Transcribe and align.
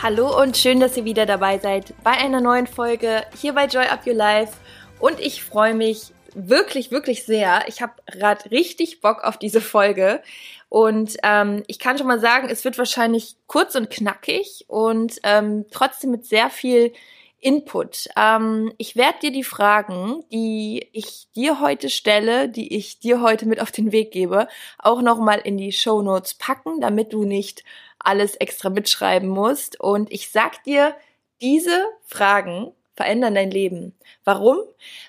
Hallo 0.00 0.40
und 0.40 0.56
schön, 0.56 0.78
dass 0.78 0.96
ihr 0.96 1.04
wieder 1.04 1.26
dabei 1.26 1.58
seid 1.58 1.92
bei 2.04 2.12
einer 2.12 2.40
neuen 2.40 2.68
Folge 2.68 3.24
hier 3.36 3.52
bei 3.52 3.66
Joy 3.66 3.84
Up 3.86 4.06
Your 4.06 4.14
Life. 4.14 4.52
Und 5.00 5.18
ich 5.18 5.42
freue 5.42 5.74
mich 5.74 6.12
wirklich, 6.34 6.92
wirklich 6.92 7.24
sehr. 7.24 7.64
Ich 7.66 7.82
habe 7.82 7.94
gerade 8.06 8.48
richtig 8.52 9.00
Bock 9.00 9.24
auf 9.24 9.38
diese 9.38 9.60
Folge. 9.60 10.22
Und 10.68 11.16
ähm, 11.24 11.64
ich 11.66 11.80
kann 11.80 11.98
schon 11.98 12.06
mal 12.06 12.20
sagen, 12.20 12.48
es 12.48 12.64
wird 12.64 12.78
wahrscheinlich 12.78 13.34
kurz 13.48 13.74
und 13.74 13.90
knackig 13.90 14.66
und 14.68 15.18
ähm, 15.24 15.66
trotzdem 15.72 16.12
mit 16.12 16.24
sehr 16.24 16.48
viel 16.48 16.92
Input. 17.40 18.08
Ähm, 18.16 18.72
ich 18.78 18.96
werde 18.96 19.18
dir 19.20 19.30
die 19.30 19.44
Fragen, 19.44 20.24
die 20.32 20.88
ich 20.92 21.28
dir 21.34 21.60
heute 21.60 21.88
stelle, 21.88 22.48
die 22.48 22.76
ich 22.76 22.98
dir 22.98 23.20
heute 23.20 23.46
mit 23.46 23.60
auf 23.60 23.70
den 23.70 23.92
Weg 23.92 24.10
gebe, 24.10 24.48
auch 24.78 25.02
nochmal 25.02 25.38
in 25.38 25.56
die 25.56 25.72
Show 25.72 26.02
Notes 26.02 26.34
packen, 26.34 26.80
damit 26.80 27.12
du 27.12 27.24
nicht 27.24 27.64
alles 27.98 28.34
extra 28.36 28.70
mitschreiben 28.70 29.28
musst. 29.28 29.80
Und 29.80 30.12
ich 30.12 30.30
sag 30.30 30.64
dir, 30.64 30.94
diese 31.40 31.84
Fragen 32.04 32.72
verändern 32.94 33.34
dein 33.34 33.50
Leben. 33.50 33.94
Warum? 34.24 34.58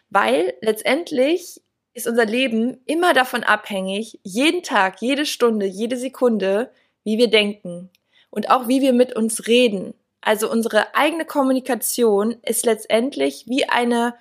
Weil 0.10 0.54
letztendlich 0.62 1.62
ist 1.94 2.08
unser 2.08 2.26
Leben 2.26 2.80
immer 2.86 3.14
davon 3.14 3.44
abhängig, 3.44 4.20
jeden 4.24 4.62
Tag, 4.62 5.02
jede 5.02 5.26
Stunde, 5.26 5.66
jede 5.66 5.98
Sekunde, 5.98 6.72
wie 7.04 7.18
wir 7.18 7.30
denken 7.30 7.90
und 8.30 8.52
auch 8.52 8.68
wie 8.68 8.82
wir 8.82 8.94
mit 8.94 9.16
uns 9.16 9.48
reden. 9.48 9.94
Also 10.22 10.52
unsere 10.52 10.96
eigene 10.96 11.26
Kommunikation 11.26 12.38
ist 12.44 12.66
letztendlich 12.66 13.46
wie 13.48 13.70
eine, 13.70 14.16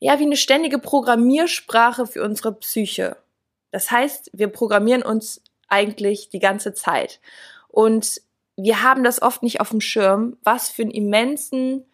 ja, 0.00 0.18
wie 0.18 0.24
eine 0.24 0.36
ständige 0.36 0.78
Programmiersprache 0.78 2.06
für 2.06 2.22
unsere 2.22 2.52
Psyche. 2.54 3.16
Das 3.70 3.90
heißt, 3.90 4.30
wir 4.32 4.48
programmieren 4.48 5.02
uns 5.02 5.42
eigentlich 5.68 6.28
die 6.28 6.38
ganze 6.38 6.74
Zeit. 6.74 7.20
Und 7.68 8.20
wir 8.56 8.82
haben 8.82 9.02
das 9.02 9.20
oft 9.20 9.42
nicht 9.42 9.60
auf 9.60 9.70
dem 9.70 9.80
Schirm, 9.80 10.36
was 10.44 10.68
für 10.68 10.82
einen 10.82 10.92
immensen, 10.92 11.86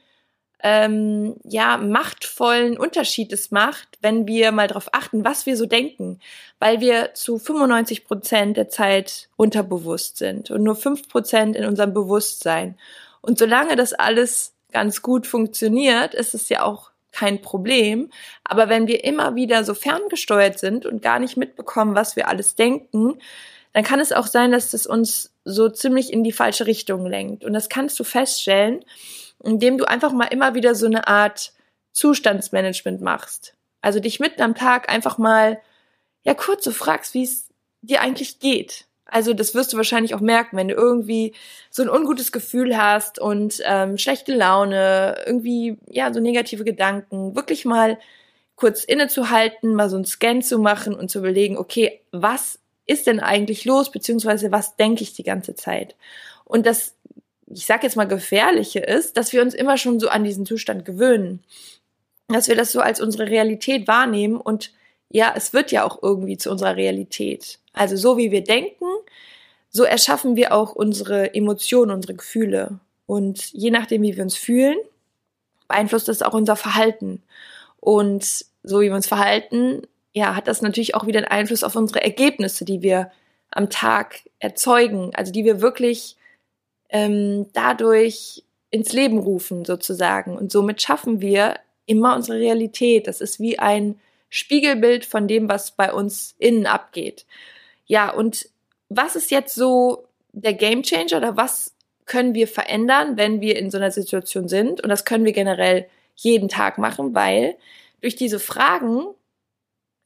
ähm, 0.63 1.37
ja, 1.45 1.79
machtvollen 1.79 2.77
Unterschied 2.77 3.33
es 3.33 3.51
macht, 3.51 3.97
wenn 4.03 4.27
wir 4.27 4.53
mal 4.53 4.69
darauf 4.69 4.93
achten, 4.93 5.25
was 5.25 5.47
wir 5.47 5.57
so 5.57 5.65
denken, 5.65 6.21
weil 6.59 6.81
wir 6.81 7.15
zu 7.15 7.39
95 7.39 8.05
Prozent 8.05 8.57
der 8.59 8.69
Zeit 8.69 9.31
unterbewusst 9.37 10.19
sind 10.19 10.51
und 10.51 10.63
nur 10.63 10.77
fünf 10.77 11.09
Prozent 11.09 11.57
in 11.57 11.65
unserem 11.65 11.95
Bewusstsein. 11.95 12.79
Und 13.21 13.39
solange 13.39 13.77
das 13.77 13.93
alles 13.93 14.55
ganz 14.73 15.03
gut 15.03 15.27
funktioniert, 15.27 16.15
ist 16.15 16.35
es 16.35 16.49
ja 16.49 16.63
auch 16.63 16.91
kein 17.13 17.43
Problem. 17.43 18.11
Aber 18.45 18.69
wenn 18.69 18.87
wir 18.87 19.05
immer 19.05 19.35
wieder 19.35 19.65
so 19.65 19.75
ferngesteuert 19.75 20.59
sind 20.59 20.87
und 20.87 21.03
gar 21.03 21.19
nicht 21.19 21.37
mitbekommen, 21.37 21.95
was 21.95 22.17
wir 22.17 22.29
alles 22.29 22.55
denken, 22.55 23.19
dann 23.73 23.85
kann 23.85 24.01
es 24.01 24.13
auch 24.13 24.27
sein, 24.27 24.53
dass 24.53 24.73
es 24.73 24.87
uns 24.87 25.33
so 25.45 25.69
ziemlich 25.69 26.13
in 26.13 26.25
die 26.25 26.33
falsche 26.33 26.67
Richtung 26.67 27.07
lenkt. 27.07 27.45
Und 27.45 27.53
das 27.53 27.69
kannst 27.69 27.99
du 28.01 28.05
feststellen, 28.05 28.85
indem 29.43 29.79
du 29.79 29.85
einfach 29.85 30.13
mal 30.13 30.27
immer 30.27 30.55
wieder 30.55 30.75
so 30.75 30.87
eine 30.87 31.07
Art 31.07 31.53
Zustandsmanagement 31.93 33.01
machst. 33.01 33.55
Also 33.81 34.01
dich 34.01 34.21
mitten 34.21 34.43
am 34.43 34.55
Tag 34.55 34.91
einfach 34.91 35.19
mal, 35.19 35.61
ja, 36.23 36.35
kurz 36.35 36.65
so 36.65 36.73
fragst, 36.73 37.15
wie 37.15 37.25
es 37.25 37.49
dir 37.81 38.03
eigentlich 38.03 38.41
geht. 38.41 38.87
Also 39.11 39.35
das 39.35 39.55
wirst 39.55 39.73
du 39.73 39.77
wahrscheinlich 39.77 40.15
auch 40.15 40.21
merken, 40.21 40.57
wenn 40.57 40.69
du 40.69 40.75
irgendwie 40.75 41.35
so 41.71 41.83
ein 41.83 41.89
ungutes 41.89 42.33
Gefühl 42.33 42.77
hast 42.77 43.19
und 43.19 43.61
ähm, 43.65 43.99
schlechte 43.99 44.35
Laune, 44.35 45.17
irgendwie 45.27 45.79
ja 45.89 46.13
so 46.13 46.21
negative 46.21 46.65
Gedanken, 46.65 47.35
wirklich 47.35 47.65
mal 47.65 47.99
kurz 48.57 48.85
innezuhalten, 48.85 49.75
mal 49.75 49.89
so 49.89 49.97
einen 49.97 50.05
Scan 50.05 50.43
zu 50.43 50.59
machen 50.59 50.95
und 50.95 51.11
zu 51.11 51.19
überlegen, 51.21 51.57
okay, 51.57 52.03
was 52.13 52.59
ist 52.87 53.07
denn 53.07 53.21
eigentlich 53.21 53.65
los, 53.65 53.91
beziehungsweise 53.91 54.53
was 54.53 54.77
denke 54.77 55.03
ich 55.03 55.15
die 55.15 55.23
ganze 55.23 55.55
Zeit? 55.55 55.97
Und 56.45 56.67
das, 56.67 56.97
ich 57.47 57.65
sag 57.65 57.85
jetzt 57.85 57.97
mal, 57.97 58.09
gefährliche 58.09 58.81
ist, 58.81 59.17
dass 59.17 59.33
wir 59.33 59.43
uns 59.43 59.55
immer 59.55 59.79
schon 59.79 60.01
so 60.01 60.09
an 60.09 60.25
diesen 60.25 60.45
Zustand 60.45 60.85
gewöhnen. 60.85 61.43
Dass 62.29 62.49
wir 62.49 62.57
das 62.57 62.73
so 62.73 62.81
als 62.81 63.01
unsere 63.01 63.29
Realität 63.29 63.89
wahrnehmen 63.89 64.37
und 64.37 64.73
ja, 65.09 65.33
es 65.35 65.53
wird 65.53 65.73
ja 65.73 65.85
auch 65.85 66.03
irgendwie 66.03 66.37
zu 66.37 66.51
unserer 66.51 66.77
Realität. 66.77 67.60
Also 67.73 67.97
so 67.97 68.17
wie 68.17 68.31
wir 68.31 68.43
denken, 68.43 68.85
so 69.71 69.85
erschaffen 69.85 70.37
wir 70.37 70.53
auch 70.53 70.73
unsere 70.73 71.35
Emotionen, 71.35 71.93
unsere 71.93 72.15
Gefühle. 72.15 72.81
Und 73.07 73.53
je 73.53 73.71
nachdem, 73.71 74.03
wie 74.03 74.17
wir 74.17 74.23
uns 74.23 74.37
fühlen, 74.37 74.77
beeinflusst 75.69 76.09
das 76.09 76.23
auch 76.23 76.35
unser 76.35 76.57
Verhalten. 76.57 77.23
Und 77.79 78.45
so 78.63 78.81
wie 78.81 78.89
wir 78.89 78.95
uns 78.95 79.07
verhalten, 79.07 79.83
ja, 80.13 80.35
hat 80.35 80.49
das 80.49 80.63
natürlich 80.63 80.95
auch 80.95 81.07
wieder 81.07 81.19
einen 81.19 81.29
Einfluss 81.29 81.65
auf 81.65 81.77
unsere 81.77 82.03
Ergebnisse, 82.03 82.65
die 82.65 82.83
wir 82.83 83.11
am 83.51 83.71
Tag 83.71 84.23
erzeugen, 84.39 85.13
also 85.15 85.33
die 85.33 85.45
wir 85.45 85.61
wirklich 85.61 86.17
ähm, 86.89 87.47
dadurch 87.53 88.45
ins 88.71 88.93
Leben 88.93 89.19
rufen 89.19 89.65
sozusagen. 89.65 90.37
Und 90.37 90.53
somit 90.53 90.83
schaffen 90.83 91.21
wir 91.21 91.59
immer 91.87 92.15
unsere 92.15 92.39
Realität. 92.39 93.07
Das 93.07 93.21
ist 93.21 93.41
wie 93.41 93.59
ein 93.59 93.99
Spiegelbild 94.29 95.05
von 95.05 95.27
dem, 95.27 95.49
was 95.49 95.73
bei 95.73 95.93
uns 95.93 96.35
innen 96.39 96.67
abgeht. 96.67 97.27
Ja, 97.91 98.09
und 98.09 98.49
was 98.89 99.17
ist 99.17 99.33
jetzt 99.33 99.53
so 99.53 100.07
der 100.31 100.55
Game 100.55 100.85
Changer 100.85 101.17
oder 101.17 101.37
was 101.37 101.75
können 102.07 102.35
wir 102.35 102.47
verändern, 102.47 103.17
wenn 103.17 103.41
wir 103.41 103.57
in 103.59 103.69
so 103.73 103.79
einer 103.79 103.91
Situation 103.91 104.47
sind? 104.47 104.81
Und 104.81 104.89
das 104.91 105.05
können 105.05 105.25
wir 105.25 105.33
generell 105.33 105.89
jeden 106.15 106.49
Tag 106.49 106.79
machen, 106.79 107.17
weil 107.17 107.57
durch 108.01 108.15
diese 108.15 108.39
Fragen 108.39 109.07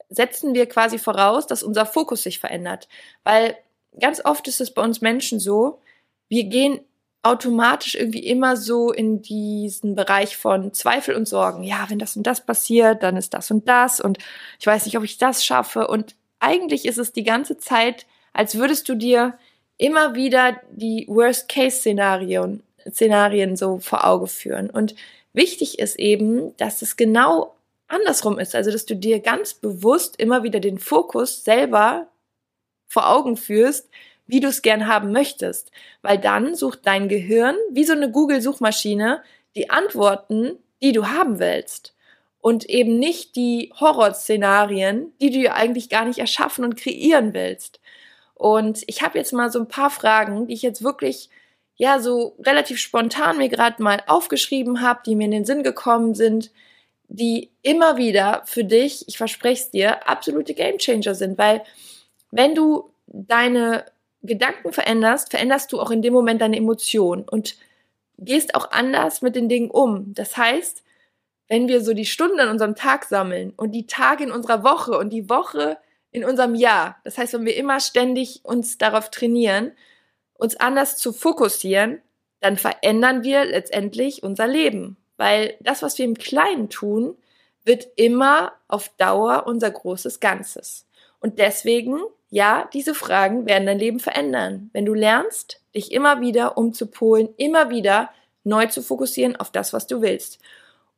setzen 0.08 0.54
wir 0.54 0.66
quasi 0.66 0.96
voraus, 0.96 1.46
dass 1.46 1.62
unser 1.62 1.84
Fokus 1.84 2.22
sich 2.22 2.38
verändert. 2.38 2.88
Weil 3.22 3.54
ganz 4.00 4.24
oft 4.24 4.48
ist 4.48 4.62
es 4.62 4.72
bei 4.72 4.80
uns 4.80 5.02
Menschen 5.02 5.38
so, 5.38 5.82
wir 6.30 6.44
gehen 6.44 6.80
automatisch 7.22 7.96
irgendwie 7.96 8.26
immer 8.26 8.56
so 8.56 8.92
in 8.92 9.20
diesen 9.20 9.94
Bereich 9.94 10.38
von 10.38 10.72
Zweifel 10.72 11.16
und 11.16 11.28
Sorgen. 11.28 11.62
Ja, 11.62 11.84
wenn 11.90 11.98
das 11.98 12.16
und 12.16 12.26
das 12.26 12.46
passiert, 12.46 13.02
dann 13.02 13.18
ist 13.18 13.34
das 13.34 13.50
und 13.50 13.68
das 13.68 14.00
und 14.00 14.16
ich 14.58 14.66
weiß 14.66 14.86
nicht, 14.86 14.96
ob 14.96 15.04
ich 15.04 15.18
das 15.18 15.44
schaffe. 15.44 15.86
Und 15.86 16.16
eigentlich 16.44 16.84
ist 16.86 16.98
es 16.98 17.12
die 17.12 17.24
ganze 17.24 17.58
Zeit, 17.58 18.06
als 18.32 18.56
würdest 18.56 18.88
du 18.88 18.94
dir 18.94 19.38
immer 19.78 20.14
wieder 20.14 20.60
die 20.70 21.06
Worst-Case-Szenarien 21.08 22.62
Szenarien 22.90 23.56
so 23.56 23.78
vor 23.78 24.06
Auge 24.06 24.26
führen. 24.26 24.70
Und 24.70 24.94
wichtig 25.32 25.78
ist 25.78 25.98
eben, 25.98 26.56
dass 26.56 26.82
es 26.82 26.96
genau 26.96 27.54
andersrum 27.88 28.38
ist. 28.38 28.54
Also, 28.54 28.70
dass 28.70 28.86
du 28.86 28.96
dir 28.96 29.20
ganz 29.20 29.54
bewusst 29.54 30.16
immer 30.18 30.42
wieder 30.42 30.60
den 30.60 30.78
Fokus 30.78 31.44
selber 31.44 32.08
vor 32.86 33.08
Augen 33.08 33.36
führst, 33.36 33.88
wie 34.26 34.40
du 34.40 34.48
es 34.48 34.62
gern 34.62 34.86
haben 34.86 35.12
möchtest. 35.12 35.70
Weil 36.02 36.18
dann 36.18 36.54
sucht 36.54 36.80
dein 36.84 37.08
Gehirn 37.08 37.56
wie 37.70 37.84
so 37.84 37.92
eine 37.92 38.10
Google-Suchmaschine 38.10 39.22
die 39.56 39.70
Antworten, 39.70 40.58
die 40.82 40.92
du 40.92 41.06
haben 41.06 41.38
willst. 41.38 41.93
Und 42.44 42.68
eben 42.68 42.98
nicht 42.98 43.36
die 43.36 43.72
Horrorszenarien, 43.80 45.14
die 45.18 45.30
du 45.30 45.38
ja 45.38 45.54
eigentlich 45.54 45.88
gar 45.88 46.04
nicht 46.04 46.18
erschaffen 46.18 46.62
und 46.62 46.76
kreieren 46.76 47.32
willst. 47.32 47.80
Und 48.34 48.84
ich 48.86 49.00
habe 49.00 49.16
jetzt 49.16 49.32
mal 49.32 49.50
so 49.50 49.60
ein 49.60 49.68
paar 49.68 49.88
Fragen, 49.88 50.46
die 50.46 50.52
ich 50.52 50.60
jetzt 50.60 50.84
wirklich 50.84 51.30
ja 51.76 52.00
so 52.00 52.36
relativ 52.38 52.80
spontan 52.80 53.38
mir 53.38 53.48
gerade 53.48 53.82
mal 53.82 54.02
aufgeschrieben 54.08 54.82
habe, 54.82 55.00
die 55.06 55.16
mir 55.16 55.24
in 55.24 55.30
den 55.30 55.46
Sinn 55.46 55.62
gekommen 55.62 56.14
sind, 56.14 56.50
die 57.08 57.50
immer 57.62 57.96
wieder 57.96 58.42
für 58.44 58.64
dich, 58.64 59.08
ich 59.08 59.16
verspreche 59.16 59.62
es 59.62 59.70
dir, 59.70 60.06
absolute 60.06 60.52
Gamechanger 60.52 61.14
sind, 61.14 61.38
weil 61.38 61.62
wenn 62.30 62.54
du 62.54 62.90
deine 63.06 63.86
Gedanken 64.22 64.74
veränderst, 64.74 65.30
veränderst 65.30 65.72
du 65.72 65.80
auch 65.80 65.90
in 65.90 66.02
dem 66.02 66.12
Moment 66.12 66.42
deine 66.42 66.58
Emotionen 66.58 67.26
und 67.26 67.56
gehst 68.18 68.54
auch 68.54 68.70
anders 68.70 69.22
mit 69.22 69.34
den 69.34 69.48
Dingen 69.48 69.70
um. 69.70 70.12
Das 70.12 70.36
heißt, 70.36 70.82
wenn 71.48 71.68
wir 71.68 71.82
so 71.82 71.92
die 71.92 72.06
Stunden 72.06 72.40
an 72.40 72.48
unserem 72.48 72.74
Tag 72.74 73.04
sammeln 73.04 73.52
und 73.56 73.72
die 73.72 73.86
Tage 73.86 74.24
in 74.24 74.32
unserer 74.32 74.64
Woche 74.64 74.98
und 74.98 75.10
die 75.10 75.28
Woche 75.28 75.78
in 76.10 76.24
unserem 76.24 76.54
Jahr, 76.54 76.96
das 77.04 77.18
heißt, 77.18 77.34
wenn 77.34 77.44
wir 77.44 77.56
immer 77.56 77.80
ständig 77.80 78.40
uns 78.44 78.78
darauf 78.78 79.10
trainieren, 79.10 79.72
uns 80.34 80.56
anders 80.56 80.96
zu 80.96 81.12
fokussieren, 81.12 82.00
dann 82.40 82.56
verändern 82.56 83.24
wir 83.24 83.44
letztendlich 83.44 84.22
unser 84.22 84.46
Leben. 84.46 84.96
Weil 85.16 85.56
das, 85.60 85.82
was 85.82 85.96
wir 85.98 86.04
im 86.04 86.18
Kleinen 86.18 86.68
tun, 86.68 87.16
wird 87.64 87.86
immer 87.96 88.52
auf 88.68 88.90
Dauer 88.98 89.44
unser 89.46 89.70
großes 89.70 90.20
Ganzes. 90.20 90.86
Und 91.20 91.38
deswegen, 91.38 92.00
ja, 92.28 92.68
diese 92.72 92.94
Fragen 92.94 93.46
werden 93.46 93.66
dein 93.66 93.78
Leben 93.78 94.00
verändern. 94.00 94.70
Wenn 94.72 94.84
du 94.84 94.92
lernst, 94.92 95.60
dich 95.74 95.92
immer 95.92 96.20
wieder 96.20 96.58
umzupolen, 96.58 97.30
immer 97.36 97.70
wieder 97.70 98.10
neu 98.42 98.66
zu 98.66 98.82
fokussieren 98.82 99.36
auf 99.36 99.50
das, 99.50 99.72
was 99.72 99.86
du 99.86 100.02
willst. 100.02 100.38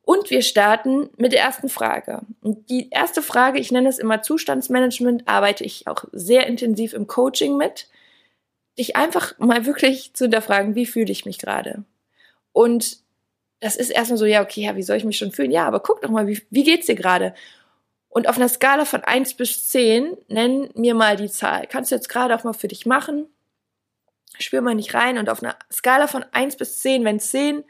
Und 0.06 0.30
wir 0.30 0.42
starten 0.42 1.10
mit 1.16 1.32
der 1.32 1.40
ersten 1.40 1.68
Frage. 1.68 2.20
Und 2.40 2.70
die 2.70 2.90
erste 2.90 3.22
Frage, 3.22 3.58
ich 3.58 3.72
nenne 3.72 3.88
es 3.88 3.98
immer 3.98 4.22
Zustandsmanagement, 4.22 5.26
arbeite 5.26 5.64
ich 5.64 5.88
auch 5.88 6.04
sehr 6.12 6.46
intensiv 6.46 6.92
im 6.92 7.08
Coaching 7.08 7.56
mit. 7.56 7.88
Dich 8.78 8.94
einfach 8.94 9.36
mal 9.40 9.66
wirklich 9.66 10.14
zu 10.14 10.26
hinterfragen, 10.26 10.76
wie 10.76 10.86
fühle 10.86 11.10
ich 11.10 11.26
mich 11.26 11.38
gerade? 11.38 11.82
Und 12.52 12.98
das 13.58 13.74
ist 13.74 13.90
erstmal 13.90 14.16
so, 14.16 14.26
ja, 14.26 14.42
okay, 14.42 14.60
ja, 14.60 14.76
wie 14.76 14.84
soll 14.84 14.96
ich 14.96 15.04
mich 15.04 15.18
schon 15.18 15.32
fühlen? 15.32 15.50
Ja, 15.50 15.66
aber 15.66 15.80
guck 15.80 16.02
doch 16.02 16.10
mal, 16.10 16.28
wie, 16.28 16.40
wie 16.50 16.62
geht's 16.62 16.86
dir 16.86 16.94
gerade? 16.94 17.34
Und 18.08 18.28
auf 18.28 18.36
einer 18.36 18.48
Skala 18.48 18.84
von 18.84 19.02
eins 19.02 19.34
bis 19.34 19.66
zehn 19.66 20.16
nenn 20.28 20.70
mir 20.74 20.94
mal 20.94 21.16
die 21.16 21.30
Zahl. 21.30 21.66
Kannst 21.66 21.90
du 21.90 21.96
jetzt 21.96 22.08
gerade 22.08 22.36
auch 22.36 22.44
mal 22.44 22.52
für 22.52 22.68
dich 22.68 22.86
machen. 22.86 23.26
Spür 24.38 24.60
mal 24.60 24.76
nicht 24.76 24.94
rein. 24.94 25.18
Und 25.18 25.28
auf 25.28 25.42
einer 25.42 25.56
Skala 25.72 26.06
von 26.06 26.24
eins 26.30 26.54
bis 26.56 26.78
zehn, 26.78 27.04
wenn 27.04 27.18
zehn 27.18 27.64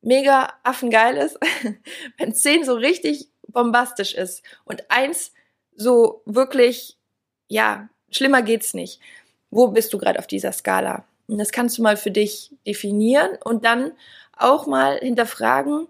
mega 0.00 0.52
affengeil 0.62 1.16
ist, 1.16 1.38
wenn 2.18 2.34
10 2.34 2.64
so 2.64 2.74
richtig 2.74 3.28
bombastisch 3.48 4.14
ist 4.14 4.42
und 4.64 4.90
1 4.90 5.32
so 5.74 6.22
wirklich, 6.26 6.96
ja, 7.48 7.88
schlimmer 8.10 8.42
geht's 8.42 8.74
nicht. 8.74 9.00
Wo 9.50 9.68
bist 9.68 9.92
du 9.92 9.98
gerade 9.98 10.18
auf 10.18 10.26
dieser 10.26 10.52
Skala? 10.52 11.04
Und 11.26 11.38
das 11.38 11.52
kannst 11.52 11.78
du 11.78 11.82
mal 11.82 11.96
für 11.96 12.10
dich 12.10 12.50
definieren 12.66 13.38
und 13.44 13.64
dann 13.64 13.92
auch 14.36 14.66
mal 14.66 14.98
hinterfragen. 14.98 15.88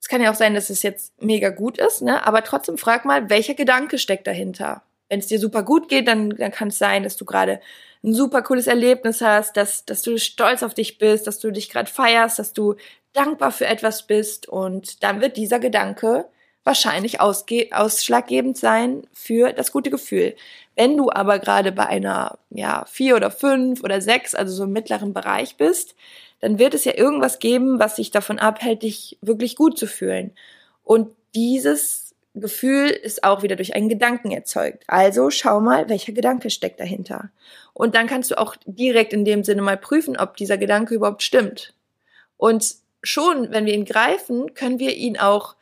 Es 0.00 0.08
kann 0.08 0.22
ja 0.22 0.30
auch 0.30 0.36
sein, 0.36 0.54
dass 0.54 0.70
es 0.70 0.82
jetzt 0.82 1.20
mega 1.22 1.50
gut 1.50 1.78
ist, 1.78 2.02
ne? 2.02 2.26
aber 2.26 2.44
trotzdem 2.44 2.78
frag 2.78 3.04
mal, 3.04 3.30
welcher 3.30 3.54
Gedanke 3.54 3.98
steckt 3.98 4.26
dahinter? 4.26 4.82
Wenn 5.08 5.20
es 5.20 5.26
dir 5.26 5.38
super 5.38 5.62
gut 5.62 5.88
geht, 5.88 6.06
dann, 6.06 6.30
dann 6.30 6.52
kann 6.52 6.68
es 6.68 6.78
sein, 6.78 7.02
dass 7.02 7.16
du 7.16 7.24
gerade 7.24 7.60
ein 8.04 8.14
super 8.14 8.42
cooles 8.42 8.66
Erlebnis 8.66 9.20
hast, 9.20 9.56
dass, 9.56 9.84
dass 9.84 10.02
du 10.02 10.18
stolz 10.18 10.62
auf 10.62 10.74
dich 10.74 10.98
bist, 10.98 11.26
dass 11.26 11.40
du 11.40 11.50
dich 11.50 11.68
gerade 11.68 11.90
feierst, 11.90 12.38
dass 12.38 12.52
du 12.52 12.76
dankbar 13.12 13.52
für 13.52 13.66
etwas 13.66 14.06
bist 14.06 14.48
und 14.48 15.02
dann 15.02 15.20
wird 15.20 15.36
dieser 15.36 15.58
Gedanke 15.58 16.26
wahrscheinlich 16.64 17.20
ausschlaggebend 17.20 18.58
sein 18.58 19.06
für 19.12 19.52
das 19.52 19.72
gute 19.72 19.90
Gefühl. 19.90 20.36
Wenn 20.76 20.96
du 20.96 21.10
aber 21.10 21.38
gerade 21.38 21.72
bei 21.72 21.86
einer 21.86 22.38
ja 22.50 22.84
vier 22.86 23.16
oder 23.16 23.30
fünf 23.30 23.82
oder 23.82 24.00
sechs, 24.00 24.34
also 24.34 24.54
so 24.54 24.64
im 24.64 24.72
mittleren 24.72 25.14
Bereich 25.14 25.56
bist, 25.56 25.96
dann 26.40 26.58
wird 26.58 26.74
es 26.74 26.84
ja 26.84 26.94
irgendwas 26.94 27.38
geben, 27.38 27.78
was 27.78 27.96
dich 27.96 28.10
davon 28.10 28.38
abhält, 28.38 28.82
dich 28.82 29.18
wirklich 29.22 29.56
gut 29.56 29.78
zu 29.78 29.86
fühlen. 29.86 30.32
Und 30.84 31.08
dieses 31.34 32.14
Gefühl 32.34 32.88
ist 32.88 33.24
auch 33.24 33.42
wieder 33.42 33.56
durch 33.56 33.74
einen 33.74 33.88
Gedanken 33.88 34.30
erzeugt. 34.30 34.84
Also 34.86 35.30
schau 35.30 35.60
mal, 35.60 35.88
welcher 35.88 36.12
Gedanke 36.12 36.50
steckt 36.50 36.80
dahinter. 36.80 37.30
Und 37.72 37.94
dann 37.94 38.06
kannst 38.06 38.30
du 38.30 38.38
auch 38.38 38.56
direkt 38.66 39.12
in 39.12 39.24
dem 39.24 39.42
Sinne 39.42 39.62
mal 39.62 39.76
prüfen, 39.76 40.16
ob 40.16 40.36
dieser 40.36 40.58
Gedanke 40.58 40.94
überhaupt 40.94 41.22
stimmt. 41.22 41.74
Und 42.36 42.76
schon, 43.02 43.50
wenn 43.50 43.66
wir 43.66 43.74
ihn 43.74 43.84
greifen, 43.84 44.54
können 44.54 44.78
wir 44.78 44.96
ihn 44.96 45.18
auch 45.18 45.56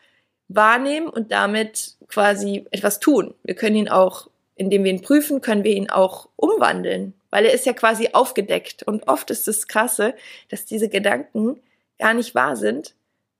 wahrnehmen 0.48 1.08
und 1.08 1.32
damit 1.32 1.96
quasi 2.08 2.66
etwas 2.70 3.00
tun. 3.00 3.34
Wir 3.42 3.54
können 3.54 3.76
ihn 3.76 3.88
auch, 3.88 4.28
indem 4.54 4.84
wir 4.84 4.90
ihn 4.90 5.02
prüfen, 5.02 5.40
können 5.40 5.64
wir 5.64 5.72
ihn 5.72 5.90
auch 5.90 6.28
umwandeln, 6.36 7.14
weil 7.30 7.44
er 7.44 7.52
ist 7.52 7.66
ja 7.66 7.72
quasi 7.72 8.10
aufgedeckt. 8.12 8.82
Und 8.84 9.08
oft 9.08 9.30
ist 9.30 9.48
es 9.48 9.68
krasse, 9.68 10.14
dass 10.48 10.64
diese 10.64 10.88
Gedanken 10.88 11.60
gar 11.98 12.14
nicht 12.14 12.34
wahr 12.34 12.56
sind, 12.56 12.94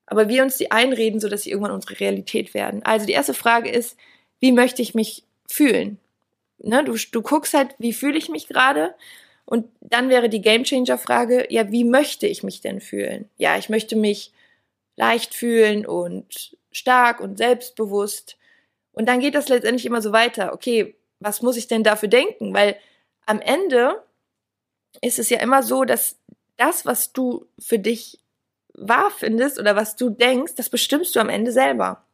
aber 0.07 0.29
wir 0.29 0.43
uns 0.43 0.57
die 0.57 0.71
einreden, 0.71 1.21
so 1.21 1.29
dass 1.29 1.43
sie 1.43 1.51
irgendwann 1.51 1.75
unsere 1.75 1.99
Realität 1.99 2.55
werden. 2.55 2.83
Also 2.85 3.07
die 3.07 3.13
erste 3.13 3.35
Frage 3.35 3.71
ist, 3.71 3.97
wie 4.41 4.53
möchte 4.53 4.83
ich 4.83 4.95
mich 4.95 5.25
fühlen? 5.49 5.99
Ne, 6.59 6.85
du, 6.85 6.97
du 7.13 7.23
guckst 7.23 7.55
halt, 7.55 7.75
wie 7.79 7.93
fühle 7.93 8.17
ich 8.17 8.29
mich 8.29 8.47
gerade 8.47 8.95
und 9.47 9.69
dann 9.81 10.11
wäre 10.11 10.29
die 10.29 10.43
Gamechanger-Frage, 10.43 11.47
ja, 11.51 11.71
wie 11.71 11.85
möchte 11.85 12.27
ich 12.27 12.43
mich 12.43 12.61
denn 12.61 12.81
fühlen? 12.81 13.31
Ja, 13.37 13.57
ich 13.57 13.69
möchte 13.69 13.95
mich 13.95 14.33
leicht 14.97 15.35
fühlen 15.35 15.87
und 15.87 16.57
stark 16.73 17.21
und 17.21 17.39
selbstbewusst. 17.39 18.37
Und 18.93 19.07
dann 19.07 19.21
geht 19.21 19.37
das 19.37 19.49
letztendlich 19.49 19.87
immer 19.87 20.03
so 20.03 20.13
weiter. 20.13 20.53
Okay, 20.53 20.97
was 21.21 21.43
muss 21.43 21.57
ich 21.57 21.69
denn 21.69 21.85
dafür 21.85 22.09
denken? 22.09 22.53
Weil 22.53 22.77
am 23.25 23.41
Ende 23.41 24.03
ist 25.01 25.21
es 25.21 25.31
ja 25.31 25.39
immer 25.39 25.63
so, 25.63 25.85
dass 25.85 26.19
das, 26.57 26.85
was 26.85 27.13
du 27.13 27.47
für 27.59 27.79
dich 27.79 28.19
wahr 28.75 29.13
findest 29.17 29.61
oder 29.61 29.77
was 29.77 29.95
du 29.95 30.11
denkst, 30.11 30.55
das 30.57 30.71
bestimmst 30.71 31.15
du 31.15 31.21
am 31.21 31.29
Ende 31.29 31.53
selber. 31.53 32.05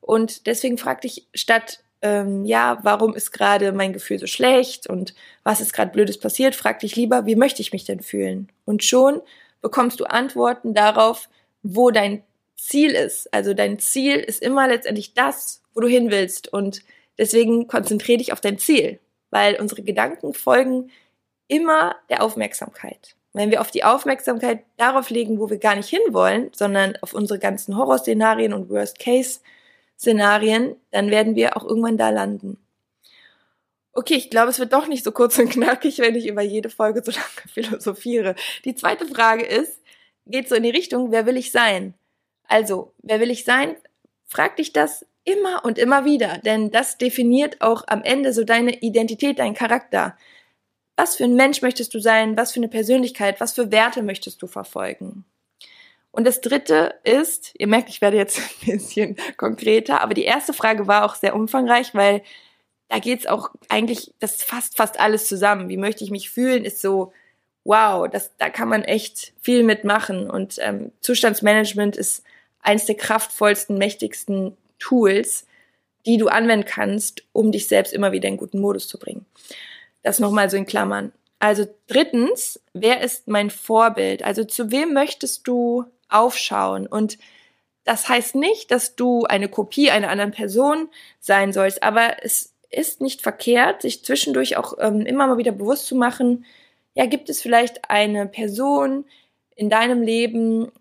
Und 0.00 0.46
deswegen 0.46 0.76
frag 0.76 1.00
dich 1.00 1.26
statt 1.34 1.82
ähm, 2.06 2.44
ja, 2.44 2.78
warum 2.82 3.14
ist 3.14 3.32
gerade 3.32 3.72
mein 3.72 3.92
Gefühl 3.92 4.18
so 4.18 4.26
schlecht 4.26 4.86
und 4.86 5.14
was 5.42 5.60
ist 5.60 5.72
gerade 5.72 5.90
Blödes 5.90 6.18
passiert, 6.18 6.54
frag 6.54 6.78
dich 6.80 6.94
lieber, 6.94 7.26
wie 7.26 7.36
möchte 7.36 7.62
ich 7.62 7.72
mich 7.72 7.84
denn 7.84 8.00
fühlen? 8.00 8.48
Und 8.64 8.84
schon 8.84 9.20
bekommst 9.60 9.98
du 9.98 10.04
Antworten 10.04 10.72
darauf, 10.74 11.28
wo 11.62 11.90
dein 11.90 12.22
Ziel 12.56 12.92
ist. 12.92 13.32
Also 13.34 13.54
dein 13.54 13.78
Ziel 13.78 14.16
ist 14.16 14.42
immer 14.42 14.68
letztendlich 14.68 15.14
das, 15.14 15.62
wo 15.74 15.80
du 15.80 15.88
hin 15.88 16.10
willst. 16.10 16.52
Und 16.52 16.82
deswegen 17.18 17.66
konzentriere 17.66 18.18
dich 18.18 18.32
auf 18.32 18.40
dein 18.40 18.58
Ziel, 18.58 19.00
weil 19.30 19.56
unsere 19.60 19.82
Gedanken 19.82 20.32
folgen 20.32 20.90
immer 21.48 21.96
der 22.08 22.22
Aufmerksamkeit. 22.22 23.16
Wenn 23.32 23.50
wir 23.50 23.60
auf 23.60 23.70
die 23.70 23.84
Aufmerksamkeit 23.84 24.60
darauf 24.76 25.10
legen, 25.10 25.38
wo 25.38 25.50
wir 25.50 25.58
gar 25.58 25.74
nicht 25.74 25.88
hinwollen, 25.88 26.50
sondern 26.54 26.96
auf 27.02 27.12
unsere 27.12 27.38
ganzen 27.38 27.76
Horrorszenarien 27.76 28.54
und 28.54 28.70
Worst-Case 28.70 29.40
Szenarien, 29.98 30.76
dann 30.90 31.10
werden 31.10 31.34
wir 31.34 31.56
auch 31.56 31.64
irgendwann 31.64 31.96
da 31.96 32.10
landen. 32.10 32.58
Okay, 33.92 34.14
ich 34.14 34.28
glaube, 34.28 34.50
es 34.50 34.58
wird 34.58 34.74
doch 34.74 34.88
nicht 34.88 35.04
so 35.04 35.10
kurz 35.10 35.38
und 35.38 35.48
knackig, 35.48 35.98
wenn 36.00 36.14
ich 36.14 36.28
über 36.28 36.42
jede 36.42 36.68
Folge 36.68 37.02
so 37.02 37.10
lange 37.12 37.48
philosophiere. 37.52 38.34
Die 38.64 38.74
zweite 38.74 39.06
Frage 39.06 39.44
ist, 39.44 39.80
geht 40.26 40.48
so 40.48 40.54
in 40.54 40.64
die 40.64 40.70
Richtung, 40.70 41.12
wer 41.12 41.24
will 41.24 41.36
ich 41.36 41.50
sein? 41.50 41.94
Also, 42.46 42.92
wer 42.98 43.20
will 43.20 43.30
ich 43.30 43.44
sein? 43.44 43.74
Frag 44.26 44.56
dich 44.56 44.72
das 44.72 45.06
immer 45.24 45.64
und 45.64 45.78
immer 45.78 46.04
wieder, 46.04 46.38
denn 46.38 46.70
das 46.70 46.98
definiert 46.98 47.60
auch 47.60 47.84
am 47.88 48.02
Ende 48.02 48.32
so 48.32 48.44
deine 48.44 48.80
Identität, 48.80 49.38
deinen 49.38 49.54
Charakter. 49.54 50.16
Was 50.96 51.16
für 51.16 51.24
ein 51.24 51.34
Mensch 51.34 51.62
möchtest 51.62 51.92
du 51.94 51.98
sein? 51.98 52.36
Was 52.36 52.52
für 52.52 52.60
eine 52.60 52.68
Persönlichkeit? 52.68 53.40
Was 53.40 53.52
für 53.52 53.70
Werte 53.70 54.02
möchtest 54.02 54.40
du 54.40 54.46
verfolgen? 54.46 55.24
Und 56.16 56.26
das 56.26 56.40
dritte 56.40 56.94
ist, 57.04 57.52
ihr 57.58 57.66
merkt, 57.66 57.90
ich 57.90 58.00
werde 58.00 58.16
jetzt 58.16 58.38
ein 58.66 58.78
bisschen 58.78 59.16
konkreter, 59.36 60.00
aber 60.00 60.14
die 60.14 60.24
erste 60.24 60.54
Frage 60.54 60.86
war 60.86 61.04
auch 61.04 61.14
sehr 61.14 61.36
umfangreich, 61.36 61.94
weil 61.94 62.22
da 62.88 63.00
geht's 63.00 63.26
auch 63.26 63.50
eigentlich, 63.68 64.14
das 64.18 64.42
fasst 64.42 64.78
fast 64.78 64.98
alles 64.98 65.28
zusammen. 65.28 65.68
Wie 65.68 65.76
möchte 65.76 66.04
ich 66.04 66.10
mich 66.10 66.30
fühlen, 66.30 66.64
ist 66.64 66.80
so, 66.80 67.12
wow, 67.64 68.08
das, 68.08 68.30
da 68.38 68.48
kann 68.48 68.70
man 68.70 68.82
echt 68.82 69.34
viel 69.42 69.62
mitmachen. 69.62 70.30
Und 70.30 70.56
ähm, 70.60 70.90
Zustandsmanagement 71.02 71.96
ist 71.96 72.22
eins 72.62 72.86
der 72.86 72.94
kraftvollsten, 72.94 73.76
mächtigsten 73.76 74.56
Tools, 74.78 75.46
die 76.06 76.16
du 76.16 76.28
anwenden 76.28 76.64
kannst, 76.64 77.24
um 77.32 77.52
dich 77.52 77.68
selbst 77.68 77.92
immer 77.92 78.12
wieder 78.12 78.28
in 78.30 78.38
guten 78.38 78.60
Modus 78.60 78.88
zu 78.88 78.98
bringen. 78.98 79.26
Das 80.02 80.18
nochmal 80.18 80.48
so 80.48 80.56
in 80.56 80.64
Klammern. 80.64 81.12
Also 81.40 81.66
drittens, 81.88 82.58
wer 82.72 83.02
ist 83.02 83.28
mein 83.28 83.50
Vorbild? 83.50 84.22
Also 84.22 84.44
zu 84.44 84.70
wem 84.70 84.94
möchtest 84.94 85.46
du 85.46 85.84
aufschauen. 86.08 86.86
Und 86.86 87.18
das 87.84 88.08
heißt 88.08 88.34
nicht, 88.34 88.70
dass 88.70 88.96
du 88.96 89.24
eine 89.24 89.48
Kopie 89.48 89.90
einer 89.90 90.10
anderen 90.10 90.32
Person 90.32 90.88
sein 91.20 91.52
sollst, 91.52 91.82
aber 91.82 92.16
es 92.22 92.54
ist 92.70 93.00
nicht 93.00 93.22
verkehrt, 93.22 93.82
sich 93.82 94.04
zwischendurch 94.04 94.56
auch 94.56 94.74
ähm, 94.78 95.02
immer 95.02 95.26
mal 95.26 95.38
wieder 95.38 95.52
bewusst 95.52 95.86
zu 95.86 95.94
machen, 95.94 96.44
ja, 96.94 97.06
gibt 97.06 97.28
es 97.28 97.42
vielleicht 97.42 97.90
eine 97.90 98.26
Person 98.26 99.04
in 99.54 99.70
deinem 99.70 100.02
Leben, 100.02 100.72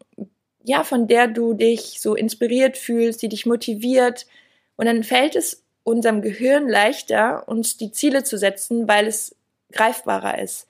ja, 0.63 0.83
von 0.83 1.07
der 1.07 1.27
du 1.27 1.53
dich 1.53 2.01
so 2.01 2.15
inspiriert 2.15 2.77
fühlst, 2.77 3.21
die 3.21 3.29
dich 3.29 3.45
motiviert. 3.45 4.25
Und 4.77 4.85
dann 4.85 5.03
fällt 5.03 5.35
es 5.35 5.63
unserem 5.83 6.21
Gehirn 6.21 6.67
leichter, 6.67 7.47
uns 7.47 7.77
die 7.77 7.91
Ziele 7.91 8.23
zu 8.23 8.37
setzen, 8.37 8.87
weil 8.87 9.07
es 9.07 9.35
greifbarer 9.71 10.39
ist. 10.39 10.67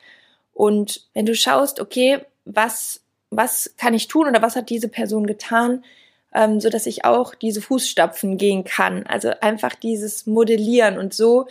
Und 0.52 1.08
wenn 1.14 1.26
du 1.26 1.36
schaust, 1.36 1.80
okay, 1.80 2.22
was 2.44 3.02
was 3.38 3.74
kann 3.78 3.94
ich 3.94 4.08
tun 4.08 4.28
oder 4.28 4.42
was 4.42 4.56
hat 4.56 4.70
diese 4.70 4.88
Person 4.88 5.28
getan, 5.28 5.84
ähm, 6.34 6.60
so 6.60 6.70
dass 6.70 6.86
ich 6.86 7.06
auch 7.06 7.36
diese 7.36 7.62
Fußstapfen 7.62 8.38
gehen 8.38 8.64
kann. 8.64 9.06
Also 9.08 9.32
einfach 9.42 9.76
dieses 9.76 10.26
Modellieren 10.26 10.98
und 10.98 11.14
so 11.14 11.48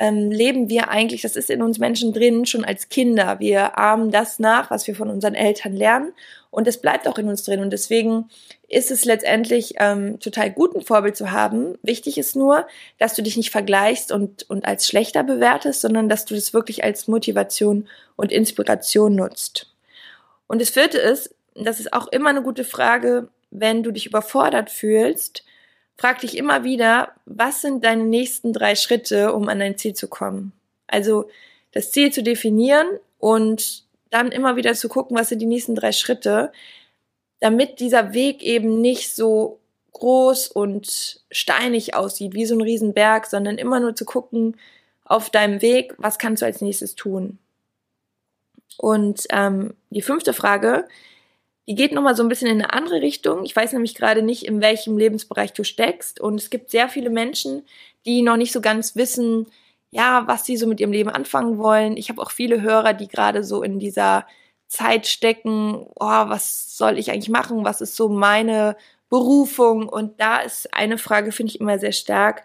ähm, 0.00 0.30
leben 0.30 0.70
wir 0.70 0.88
eigentlich, 0.88 1.20
das 1.22 1.36
ist 1.36 1.50
in 1.50 1.62
uns 1.62 1.78
Menschen 1.78 2.12
drin, 2.12 2.46
schon 2.46 2.64
als 2.64 2.88
Kinder. 2.88 3.38
Wir 3.38 3.78
ahmen 3.78 4.10
das 4.10 4.38
nach, 4.38 4.70
was 4.70 4.86
wir 4.86 4.96
von 4.96 5.10
unseren 5.10 5.34
Eltern 5.34 5.76
lernen 5.76 6.12
und 6.50 6.66
es 6.66 6.78
bleibt 6.78 7.06
auch 7.06 7.18
in 7.18 7.28
uns 7.28 7.44
drin. 7.44 7.60
Und 7.60 7.70
deswegen 7.70 8.30
ist 8.66 8.90
es 8.90 9.04
letztendlich 9.04 9.74
ähm, 9.78 10.18
total 10.18 10.50
gut, 10.50 10.74
ein 10.74 10.80
Vorbild 10.80 11.16
zu 11.16 11.32
haben. 11.32 11.78
Wichtig 11.82 12.16
ist 12.16 12.34
nur, 12.34 12.66
dass 12.98 13.14
du 13.14 13.22
dich 13.22 13.36
nicht 13.36 13.50
vergleichst 13.50 14.10
und, 14.10 14.48
und 14.48 14.64
als 14.64 14.86
schlechter 14.86 15.22
bewertest, 15.22 15.82
sondern 15.82 16.08
dass 16.08 16.24
du 16.24 16.34
das 16.34 16.54
wirklich 16.54 16.82
als 16.82 17.06
Motivation 17.06 17.86
und 18.16 18.32
Inspiration 18.32 19.14
nutzt. 19.14 19.66
Und 20.50 20.60
das 20.60 20.70
vierte 20.70 20.98
ist, 20.98 21.32
das 21.54 21.78
ist 21.78 21.92
auch 21.92 22.08
immer 22.08 22.30
eine 22.30 22.42
gute 22.42 22.64
Frage, 22.64 23.28
wenn 23.52 23.84
du 23.84 23.92
dich 23.92 24.06
überfordert 24.06 24.68
fühlst, 24.68 25.44
frag 25.96 26.22
dich 26.22 26.36
immer 26.36 26.64
wieder, 26.64 27.12
was 27.24 27.62
sind 27.62 27.84
deine 27.84 28.02
nächsten 28.02 28.52
drei 28.52 28.74
Schritte, 28.74 29.32
um 29.32 29.48
an 29.48 29.60
dein 29.60 29.78
Ziel 29.78 29.94
zu 29.94 30.08
kommen? 30.08 30.50
Also 30.88 31.30
das 31.70 31.92
Ziel 31.92 32.12
zu 32.12 32.24
definieren 32.24 32.88
und 33.20 33.84
dann 34.10 34.32
immer 34.32 34.56
wieder 34.56 34.74
zu 34.74 34.88
gucken, 34.88 35.16
was 35.16 35.28
sind 35.28 35.38
die 35.38 35.46
nächsten 35.46 35.76
drei 35.76 35.92
Schritte, 35.92 36.50
damit 37.38 37.78
dieser 37.78 38.12
Weg 38.12 38.42
eben 38.42 38.80
nicht 38.80 39.14
so 39.14 39.60
groß 39.92 40.48
und 40.48 41.22
steinig 41.30 41.94
aussieht, 41.94 42.34
wie 42.34 42.46
so 42.46 42.56
ein 42.56 42.60
Riesenberg, 42.60 43.26
sondern 43.26 43.56
immer 43.56 43.78
nur 43.78 43.94
zu 43.94 44.04
gucken 44.04 44.56
auf 45.04 45.30
deinem 45.30 45.62
Weg, 45.62 45.94
was 45.98 46.18
kannst 46.18 46.42
du 46.42 46.46
als 46.46 46.60
nächstes 46.60 46.96
tun. 46.96 47.38
Und 48.78 49.26
ähm, 49.30 49.74
die 49.90 50.02
fünfte 50.02 50.32
Frage, 50.32 50.86
die 51.68 51.74
geht 51.74 51.92
nochmal 51.92 52.16
so 52.16 52.22
ein 52.22 52.28
bisschen 52.28 52.48
in 52.48 52.60
eine 52.60 52.72
andere 52.72 53.00
Richtung. 53.00 53.44
Ich 53.44 53.54
weiß 53.54 53.72
nämlich 53.72 53.94
gerade 53.94 54.22
nicht, 54.22 54.44
in 54.44 54.60
welchem 54.60 54.98
Lebensbereich 54.98 55.52
du 55.52 55.64
steckst. 55.64 56.20
Und 56.20 56.40
es 56.40 56.50
gibt 56.50 56.70
sehr 56.70 56.88
viele 56.88 57.10
Menschen, 57.10 57.62
die 58.06 58.22
noch 58.22 58.36
nicht 58.36 58.52
so 58.52 58.60
ganz 58.60 58.96
wissen, 58.96 59.46
ja, 59.90 60.26
was 60.26 60.44
sie 60.44 60.56
so 60.56 60.66
mit 60.66 60.80
ihrem 60.80 60.92
Leben 60.92 61.10
anfangen 61.10 61.58
wollen. 61.58 61.96
Ich 61.96 62.08
habe 62.08 62.22
auch 62.22 62.30
viele 62.30 62.62
Hörer, 62.62 62.92
die 62.92 63.08
gerade 63.08 63.44
so 63.44 63.62
in 63.62 63.78
dieser 63.78 64.26
Zeit 64.68 65.06
stecken, 65.06 65.86
oh, 65.96 66.28
was 66.28 66.76
soll 66.76 66.98
ich 66.98 67.10
eigentlich 67.10 67.28
machen? 67.28 67.64
Was 67.64 67.80
ist 67.80 67.96
so 67.96 68.08
meine 68.08 68.76
Berufung? 69.08 69.88
Und 69.88 70.20
da 70.20 70.38
ist 70.38 70.72
eine 70.72 70.96
Frage, 70.96 71.32
finde 71.32 71.52
ich 71.52 71.60
immer 71.60 71.78
sehr 71.78 71.92
stark. 71.92 72.44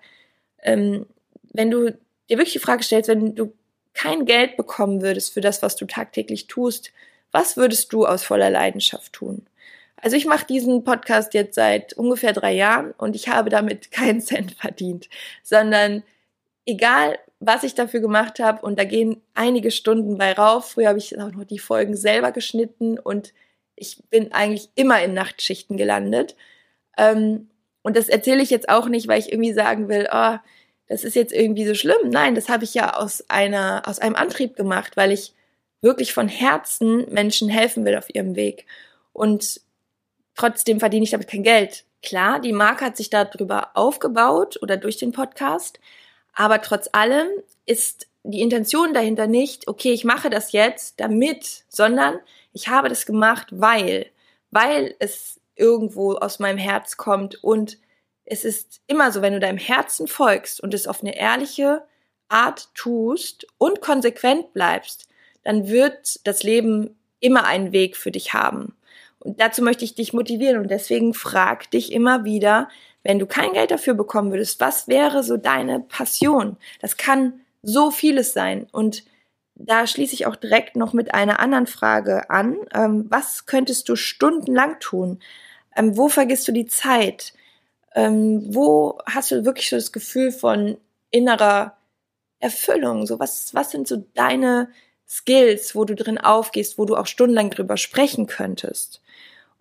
Ähm, 0.62 1.05
wenn 1.53 1.72
du 1.72 1.91
dir 2.29 2.38
wirklich 2.38 2.53
die 2.53 2.60
Frage 2.60 2.84
stellst, 2.84 3.10
wenn 3.10 3.36
du 3.36 3.53
kein 3.95 4.25
Geld 4.25 4.57
bekommen 4.57 5.01
würdest 5.01 5.33
für 5.33 5.41
das, 5.41 5.63
was 5.63 5.75
du 5.75 5.85
tagtäglich 5.85 6.47
tust, 6.47 6.91
was 7.31 7.57
würdest 7.57 7.91
du 7.91 8.05
aus 8.05 8.23
voller 8.23 8.49
Leidenschaft 8.49 9.13
tun? 9.13 9.47
Also 9.97 10.17
ich 10.17 10.25
mache 10.25 10.45
diesen 10.45 10.83
Podcast 10.83 11.33
jetzt 11.33 11.55
seit 11.55 11.93
ungefähr 11.93 12.33
drei 12.33 12.53
Jahren 12.53 12.91
und 12.91 13.15
ich 13.15 13.29
habe 13.29 13.49
damit 13.49 13.91
keinen 13.91 14.21
Cent 14.21 14.51
verdient, 14.51 15.09
sondern 15.41 16.03
egal, 16.65 17.17
was 17.39 17.63
ich 17.63 17.75
dafür 17.75 17.99
gemacht 17.99 18.39
habe, 18.39 18.65
und 18.65 18.79
da 18.79 18.83
gehen 18.83 19.21
einige 19.33 19.71
Stunden 19.71 20.17
bei 20.17 20.33
rauf. 20.33 20.71
Früher 20.71 20.89
habe 20.89 20.99
ich 20.99 21.19
auch 21.19 21.31
noch 21.31 21.43
die 21.43 21.59
Folgen 21.59 21.95
selber 21.95 22.31
geschnitten 22.31 22.97
und 22.97 23.33
ich 23.75 24.01
bin 24.09 24.31
eigentlich 24.31 24.69
immer 24.75 25.01
in 25.03 25.13
Nachtschichten 25.13 25.77
gelandet. 25.77 26.35
Ähm, 26.97 27.49
und 27.83 27.97
das 27.97 28.09
erzähle 28.09 28.41
ich 28.41 28.49
jetzt 28.49 28.69
auch 28.69 28.87
nicht, 28.87 29.07
weil 29.07 29.19
ich 29.19 29.31
irgendwie 29.31 29.53
sagen 29.53 29.89
will, 29.89 30.07
oh, 30.11 30.37
das 30.88 31.04
ist 31.04 31.15
jetzt 31.15 31.34
irgendwie 31.34 31.65
so 31.65 31.74
schlimm. 31.74 32.10
Nein, 32.10 32.36
das 32.36 32.50
habe 32.50 32.63
ich 32.63 32.74
ja 32.74 32.96
aus 32.96 33.24
einer, 33.30 33.84
aus 33.86 34.00
einem 34.00 34.15
Antrieb 34.15 34.56
gemacht, 34.56 34.96
weil 34.98 35.12
ich 35.12 35.34
wirklich 35.82 36.13
von 36.13 36.27
Herzen 36.27 37.12
Menschen 37.12 37.50
helfen 37.50 37.86
will 37.86 37.96
auf 37.96 38.13
ihrem 38.13 38.36
Weg. 38.36 38.65
Und 39.13 39.62
trotzdem 40.36 40.80
verdiene 40.80 41.04
ich 41.04 41.12
damit 41.12 41.27
kein 41.27 41.44
Geld. 41.44 41.86
Klar, 42.01 42.39
die 42.39 42.54
Marke 42.54 42.86
hat 42.86 42.98
sich 42.98 43.10
darüber 43.10 43.72
aufgebaut 43.74 44.60
oder 44.62 44.77
durch 44.77 44.98
den 44.98 45.12
Podcast. 45.12 45.80
Aber 46.34 46.62
trotz 46.62 46.89
allem 46.92 47.27
ist 47.65 48.08
die 48.24 48.42
Intention 48.42 48.94
dahinter 48.94 49.27
nicht, 49.27 49.68
okay, 49.68 49.92
ich 49.92 50.04
mache 50.04 50.30
das 50.30 50.51
jetzt 50.51 51.00
damit, 51.00 51.63
sondern 51.70 52.20
ich 52.54 52.68
habe 52.68 52.89
das 52.89 53.06
gemacht, 53.06 53.48
weil, 53.51 54.08
weil 54.51 54.96
es 55.00 55.39
irgendwo 55.56 56.13
aus 56.13 56.39
meinem 56.39 56.58
Herz 56.58 56.98
kommt 56.98 57.44
und 57.44 57.77
es 58.25 58.44
ist 58.44 58.82
immer 58.88 59.12
so, 59.12 59.22
wenn 59.22 59.34
du 59.34 59.39
deinem 59.39 59.58
Herzen 59.58 60.08
folgst 60.08 60.60
und 60.62 60.74
es 60.74 60.88
auf 60.88 61.01
eine 61.01 61.17
ehrliche 61.17 61.84
Art 62.27 62.70
tust 62.74 63.46
und 63.58 63.82
konsequent 63.82 64.53
bleibst, 64.53 65.08
dann 65.44 65.67
wird 65.67 66.25
das 66.25 66.44
Leben 66.44 66.98
immer 67.20 67.46
einen 67.46 67.72
Weg 67.72 67.96
für 67.96 68.12
dich 68.12 68.34
haben. 68.34 68.75
Und 69.20 69.39
dazu 69.39 69.62
möchte 69.62 69.86
ich 69.86 69.96
dich 69.96 70.13
motivieren 70.13 70.60
und 70.60 70.70
deswegen 70.70 71.13
frag 71.13 71.70
dich 71.72 71.91
immer 71.91 72.25
wieder, 72.25 72.67
wenn 73.03 73.20
du 73.20 73.27
kein 73.27 73.53
Geld 73.53 73.72
dafür 73.72 73.94
bekommen 73.94 74.32
würdest, 74.32 74.60
was 74.60 74.88
wäre 74.88 75.24
so 75.24 75.38
deine 75.38 75.79
Passion? 75.79 76.58
Das 76.82 76.98
kann 76.98 77.41
so 77.62 77.91
vieles 77.91 78.34
sein. 78.34 78.67
Und 78.72 79.03
da 79.55 79.88
schließe 79.88 80.13
ich 80.13 80.25
auch 80.25 80.36
direkt 80.36 80.75
noch 80.75 80.94
mit 80.94 81.13
einer 81.13 81.39
anderen 81.39 81.67
Frage 81.67 82.29
an. 82.29 82.58
Ähm, 82.74 83.05
was 83.10 83.46
könntest 83.46 83.89
du 83.89 83.96
stundenlang 83.96 84.79
tun? 84.79 85.20
Ähm, 85.75 85.96
wo 85.96 86.10
vergisst 86.10 86.48
du 86.48 86.51
die 86.51 86.65
Zeit? 86.65 87.34
Ähm, 87.95 88.43
wo 88.53 88.99
hast 89.05 89.31
du 89.31 89.45
wirklich 89.45 89.69
so 89.69 89.77
das 89.77 89.91
Gefühl 89.91 90.31
von 90.31 90.77
innerer 91.11 91.77
Erfüllung? 92.39 93.07
So 93.07 93.19
was, 93.19 93.53
was 93.53 93.71
sind 93.71 93.87
so 93.87 94.05
deine 94.13 94.69
Skills, 95.07 95.75
wo 95.75 95.85
du 95.85 95.95
drin 95.95 96.17
aufgehst, 96.17 96.77
wo 96.77 96.85
du 96.85 96.95
auch 96.95 97.07
stundenlang 97.07 97.49
drüber 97.49 97.77
sprechen 97.77 98.27
könntest? 98.27 99.01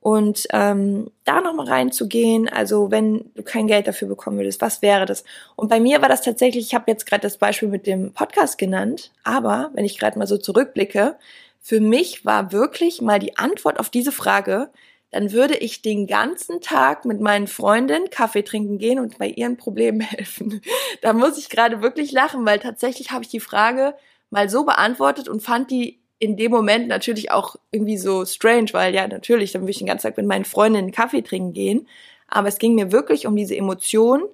Und 0.01 0.47
ähm, 0.51 1.11
da 1.25 1.41
nochmal 1.41 1.69
reinzugehen, 1.69 2.47
also 2.47 2.91
wenn 2.91 3.31
du 3.35 3.43
kein 3.43 3.69
Geld 3.69 3.87
dafür 3.87 4.07
bekommen 4.07 4.37
würdest, 4.37 4.61
was 4.61 4.83
wäre 4.83 5.07
das? 5.07 5.25
Und 5.57 5.69
bei 5.69 5.81
mir 5.81 6.03
war 6.03 6.11
das 6.11 6.21
tatsächlich, 6.21 6.67
ich 6.67 6.75
habe 6.75 6.91
jetzt 6.91 7.07
gerade 7.07 7.23
das 7.23 7.39
Beispiel 7.39 7.69
mit 7.69 7.87
dem 7.87 8.13
Podcast 8.13 8.59
genannt, 8.59 9.13
aber 9.23 9.71
wenn 9.73 9.87
ich 9.87 9.99
gerade 9.99 10.19
mal 10.19 10.27
so 10.27 10.37
zurückblicke, 10.37 11.17
für 11.59 11.81
mich 11.81 12.27
war 12.27 12.53
wirklich 12.53 13.01
mal 13.01 13.19
die 13.19 13.39
Antwort 13.39 13.81
auf 13.81 13.89
diese 13.89 14.13
Frage, 14.13 14.69
dann 15.15 15.31
würde 15.31 15.55
ich 15.55 15.81
den 15.81 16.09
ganzen 16.09 16.61
Tag 16.61 17.05
mit 17.05 17.21
meinen 17.21 17.47
Freundinnen 17.47 18.11
Kaffee 18.11 18.43
trinken 18.43 18.79
gehen 18.79 18.99
und 18.99 19.17
bei 19.17 19.29
ihren 19.29 19.57
Problemen 19.57 20.01
helfen. 20.01 20.61
Da 21.03 21.13
muss 21.13 21.39
ich 21.39 21.49
gerade 21.49 21.83
wirklich 21.83 22.11
lachen, 22.11 22.45
weil 22.45 22.59
tatsächlich 22.59 23.13
habe 23.13 23.23
ich 23.23 23.31
die 23.31 23.39
Frage 23.39 23.95
mal 24.31 24.49
so 24.49 24.65
beantwortet 24.65 25.29
und 25.29 25.41
fand 25.41 25.71
die 25.71 26.01
in 26.19 26.37
dem 26.37 26.51
Moment 26.51 26.89
natürlich 26.89 27.31
auch 27.31 27.55
irgendwie 27.71 27.97
so 27.97 28.25
strange, 28.25 28.73
weil 28.73 28.93
ja, 28.93 29.07
natürlich, 29.07 29.53
dann 29.53 29.63
würde 29.63 29.71
ich 29.71 29.79
den 29.79 29.87
ganzen 29.87 30.09
Tag 30.09 30.17
mit 30.17 30.27
meinen 30.27 30.45
Freundinnen 30.45 30.91
Kaffee 30.91 31.23
trinken 31.23 31.53
gehen. 31.53 31.87
Aber 32.27 32.49
es 32.49 32.59
ging 32.59 32.75
mir 32.75 32.91
wirklich 32.91 33.29
um 33.29 33.37
diese 33.37 33.57
Emotion, 33.57 34.25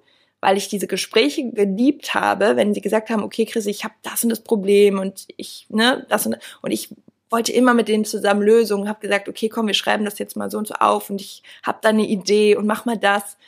weil 0.41 0.57
ich 0.57 0.69
diese 0.69 0.87
Gespräche 0.87 1.51
geliebt 1.51 2.15
habe, 2.15 2.57
wenn 2.57 2.73
sie 2.73 2.81
gesagt 2.81 3.11
haben, 3.11 3.23
okay, 3.23 3.45
Chris, 3.45 3.67
ich 3.67 3.85
habe 3.85 3.95
das 4.01 4.25
und 4.25 4.31
das 4.31 4.41
Problem 4.41 4.99
und 4.99 5.27
ich, 5.37 5.67
ne, 5.69 6.07
das 6.09 6.25
und 6.25 6.39
und 6.63 6.71
ich 6.71 6.89
wollte 7.31 7.53
immer 7.53 7.75
mit 7.75 7.89
denen 7.89 8.05
zusammen 8.05 8.43
Lösungen, 8.43 8.89
habe 8.89 9.01
gesagt, 9.01 9.29
okay, 9.29 9.49
komm, 9.49 9.69
wir 9.69 9.75
schreiben 9.75 10.05
das 10.05 10.19
jetzt 10.19 10.37
mal 10.37 10.51
so 10.51 10.59
und 10.59 10.67
so 10.69 10.75
auf 10.75 11.11
und 11.11 11.21
ich 11.21 11.43
habe 11.63 11.79
da 11.81 11.91
eine 11.91 12.07
Idee 12.07 12.57
und 12.57 12.67
mach 12.67 12.85
mal 12.85 12.99
das. 12.99 13.39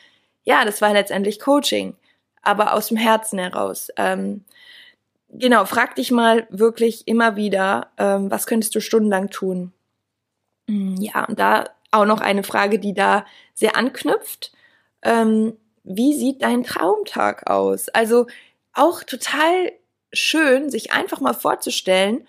Ja, 0.45 0.65
das 0.65 0.81
war 0.81 0.93
letztendlich 0.93 1.41
Coaching, 1.41 1.95
aber 2.43 2.75
aus 2.75 2.89
dem 2.89 2.97
Herzen 2.97 3.39
heraus. 3.39 3.89
Ähm, 3.97 4.45
genau, 5.29 5.65
frag 5.65 5.97
dich 5.97 6.11
mal 6.11 6.47
wirklich 6.51 7.07
immer 7.09 7.37
wieder, 7.37 7.89
ähm, 7.99 8.31
was 8.31 8.47
könntest 8.47 8.75
du 8.75 8.81
stundenlang 8.81 9.31
tun? 9.31 9.73
Hm, 10.69 10.97
ja, 11.01 11.25
und 11.25 11.39
da 11.39 11.65
auch 11.91 12.07
noch 12.07 12.21
eine 12.21 12.43
Frage, 12.43 12.79
die 12.79 12.95
da 12.95 13.27
sehr 13.55 13.77
anknüpft. 13.77 14.53
Ähm, 15.03 15.57
wie 15.85 16.15
sieht 16.15 16.43
dein 16.43 16.63
Traumtag 16.63 17.51
aus? 17.51 17.89
Also 17.89 18.27
auch 18.73 19.03
total 19.03 19.73
schön, 20.13 20.71
sich 20.71 20.93
einfach 20.93 21.21
mal 21.21 21.35
vorzustellen, 21.35 22.27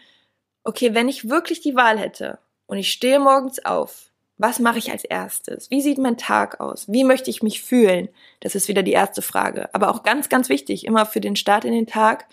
okay, 0.64 0.94
wenn 0.94 1.10
ich 1.10 1.30
wirklich 1.30 1.62
die 1.62 1.76
Wahl 1.76 1.98
hätte 1.98 2.40
und 2.68 2.78
ich 2.78 2.92
stehe 2.92 3.20
morgens 3.20 3.64
auf, 3.64 4.10
was 4.38 4.60
mache 4.60 4.80
ich 4.80 4.92
als 4.92 5.04
erstes? 5.04 5.70
Wie 5.70 5.82
sieht 5.82 6.00
mein 6.00 6.18
Tag 6.18 6.60
aus? 6.60 6.92
Wie 6.92 7.04
möchte 7.04 7.30
ich 7.30 7.44
mich 7.44 7.62
fühlen? 7.62 8.10
Das 8.40 8.56
ist 8.56 8.68
wieder 8.68 8.84
die 8.84 8.92
erste 8.92 9.22
Frage. 9.22 9.74
Aber 9.74 9.92
auch 9.92 10.04
ganz, 10.04 10.28
ganz 10.28 10.50
wichtig, 10.50 10.86
immer 10.86 11.06
für 11.06 11.22
den 11.22 11.36
Start 11.36 11.66
in 11.66 11.74
den 11.74 11.88
Tag 11.88 12.26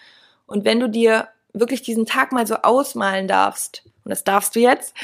und 0.50 0.64
wenn 0.64 0.80
du 0.80 0.88
dir 0.88 1.28
wirklich 1.52 1.82
diesen 1.82 2.06
Tag 2.06 2.32
mal 2.32 2.46
so 2.46 2.56
ausmalen 2.56 3.28
darfst, 3.28 3.84
und 4.04 4.10
das 4.10 4.24
darfst 4.24 4.56
du 4.56 4.60
jetzt, 4.60 4.94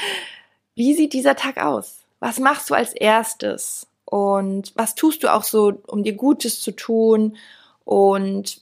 wie 0.75 0.93
sieht 0.93 1.13
dieser 1.13 1.35
Tag 1.35 1.57
aus? 1.57 2.03
Was 2.19 2.39
machst 2.39 2.69
du 2.69 2.73
als 2.73 2.93
erstes? 2.93 3.87
Und 4.03 4.73
was 4.75 4.95
tust 4.95 5.23
du 5.23 5.33
auch 5.33 5.43
so, 5.43 5.81
um 5.87 6.03
dir 6.03 6.13
Gutes 6.13 6.61
zu 6.61 6.71
tun? 6.71 7.37
Und 7.85 8.61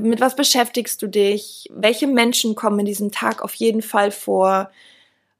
mit 0.00 0.20
was 0.20 0.36
beschäftigst 0.36 1.02
du 1.02 1.08
dich? 1.08 1.68
Welche 1.72 2.06
Menschen 2.06 2.54
kommen 2.54 2.80
in 2.80 2.86
diesem 2.86 3.10
Tag 3.12 3.42
auf 3.42 3.54
jeden 3.54 3.82
Fall 3.82 4.10
vor? 4.10 4.70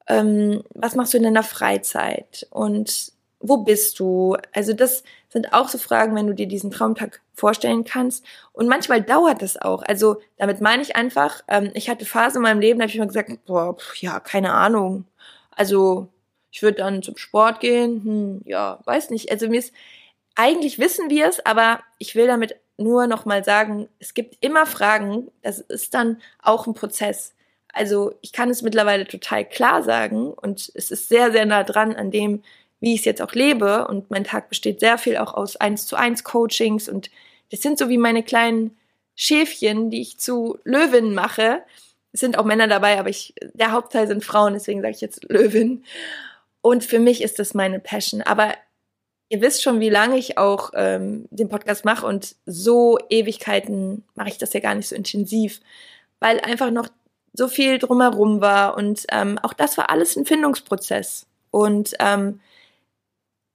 Ähm, 0.09 0.65
was 0.75 0.95
machst 0.97 1.15
du 1.15 1.19
in 1.19 1.25
deiner 1.25 1.43
Freizeit? 1.43 2.47
Und 2.51 3.13
wo 3.41 3.59
bist 3.59 3.99
du? 4.01 4.37
Also 4.53 4.73
das 4.73 5.05
sind 5.29 5.53
auch 5.53 5.69
so 5.69 5.79
Fragen, 5.79 6.17
wenn 6.17 6.27
du 6.27 6.35
dir 6.35 6.47
diesen 6.47 6.71
Traumtag 6.71 7.21
vorstellen 7.35 7.85
kannst. 7.85 8.25
Und 8.53 8.69
manchmal 8.69 9.03
dauert 9.03 9.43
das 9.43 9.57
auch. 9.61 9.83
Also 9.83 10.21
damit 10.39 10.61
meine 10.61 10.83
ich 10.83 10.97
einfach, 10.97 11.43
ähm, 11.49 11.71
ich 11.75 11.89
hatte 11.89 12.05
Phase 12.07 12.39
in 12.39 12.43
meinem 12.43 12.61
Leben, 12.61 12.79
da 12.79 12.85
habe 12.85 12.93
ich 12.93 12.99
mal 12.99 13.07
gesagt, 13.07 13.45
boah, 13.47 13.77
pf, 13.77 13.97
ja, 13.97 14.21
keine 14.21 14.53
Ahnung. 14.53 15.07
Also 15.51 16.09
ich 16.51 16.63
würde 16.63 16.79
dann 16.79 17.03
zum 17.03 17.17
Sport 17.17 17.61
gehen, 17.61 18.03
hm, 18.05 18.43
ja, 18.45 18.81
weiß 18.85 19.11
nicht. 19.11 19.31
Also 19.31 19.49
mir 19.49 19.59
ist, 19.59 19.73
eigentlich 20.37 20.79
wissen 20.79 21.11
wir 21.11 21.29
es, 21.29 21.45
aber 21.45 21.81
ich 21.99 22.15
will 22.15 22.27
damit 22.27 22.57
nur 22.77 23.07
noch 23.07 23.25
mal 23.25 23.45
sagen, 23.45 23.89
es 23.99 24.15
gibt 24.15 24.37
immer 24.41 24.67
Fragen, 24.67 25.31
das 25.43 25.61
ist 25.61 25.95
dann 25.95 26.21
auch 26.43 26.67
ein 26.67 26.75
Prozess. 26.75 27.35
Also 27.73 28.15
ich 28.21 28.33
kann 28.33 28.51
es 28.51 28.63
mittlerweile 28.63 29.07
total 29.07 29.45
klar 29.45 29.83
sagen 29.83 30.33
und 30.33 30.71
es 30.75 30.91
ist 30.91 31.09
sehr, 31.09 31.33
sehr 31.33 31.47
nah 31.47 31.65
dran 31.65 31.95
an 31.95 32.11
dem, 32.11 32.43
wie 32.81 32.95
ich 32.95 33.01
es 33.01 33.05
jetzt 33.05 33.23
auch 33.23 33.33
lebe. 33.33 33.89
Und 33.89 34.11
mein 34.11 34.25
Tag 34.25 34.49
besteht 34.49 34.81
sehr 34.81 34.99
viel 34.99 35.17
auch 35.17 35.35
aus 35.35 35.57
eins 35.57 35.87
zu 35.87 35.97
eins 35.97 36.25
Coachings 36.25 36.89
und 36.89 37.11
das 37.51 37.63
sind 37.63 37.79
so 37.79 37.89
wie 37.89 37.99
meine 37.99 38.23
kleinen 38.23 38.77
Schäfchen, 39.17 39.91
die 39.91 40.01
ich 40.01 40.19
zu 40.19 40.59
Löwinnen 40.65 41.15
mache. 41.15 41.63
Es 42.13 42.21
sind 42.21 42.39
auch 42.39 42.45
Männer 42.45 42.69
dabei, 42.69 42.99
aber 42.99 43.09
ich, 43.09 43.35
der 43.55 43.73
Hauptteil 43.73 44.07
sind 44.07 44.25
Frauen, 44.25 44.55
deswegen 44.55 44.81
sage 44.81 44.95
ich 44.95 45.01
jetzt 45.01 45.25
Löwin. 45.29 45.85
Und 46.63 46.85
für 46.85 46.99
mich 46.99 47.23
ist 47.23 47.39
das 47.39 47.55
meine 47.55 47.79
Passion. 47.79 48.23
Aber 48.23 48.55
ihr 49.29 49.41
wisst 49.41 49.63
schon, 49.63 49.81
wie 49.81 49.91
lange 49.91 50.17
ich 50.17 50.39
auch 50.39 50.71
ähm, 50.75 51.27
den 51.31 51.49
Podcast 51.49 51.85
mache 51.85 52.07
und 52.07 52.37
so 52.47 52.99
Ewigkeiten 53.09 54.05
mache 54.15 54.29
ich 54.29 54.39
das 54.39 54.53
ja 54.53 54.61
gar 54.61 54.75
nicht 54.75 54.89
so 54.89 54.95
intensiv, 54.95 55.61
weil 56.21 56.41
einfach 56.41 56.71
noch 56.71 56.89
so 57.33 57.49
viel 57.49 57.79
drumherum 57.79 58.41
war. 58.41 58.77
Und 58.77 59.05
ähm, 59.11 59.39
auch 59.43 59.53
das 59.53 59.77
war 59.77 59.91
alles 59.91 60.17
ein 60.17 60.25
Findungsprozess. 60.25 61.27
Und 61.51 61.95
ähm, 61.99 62.41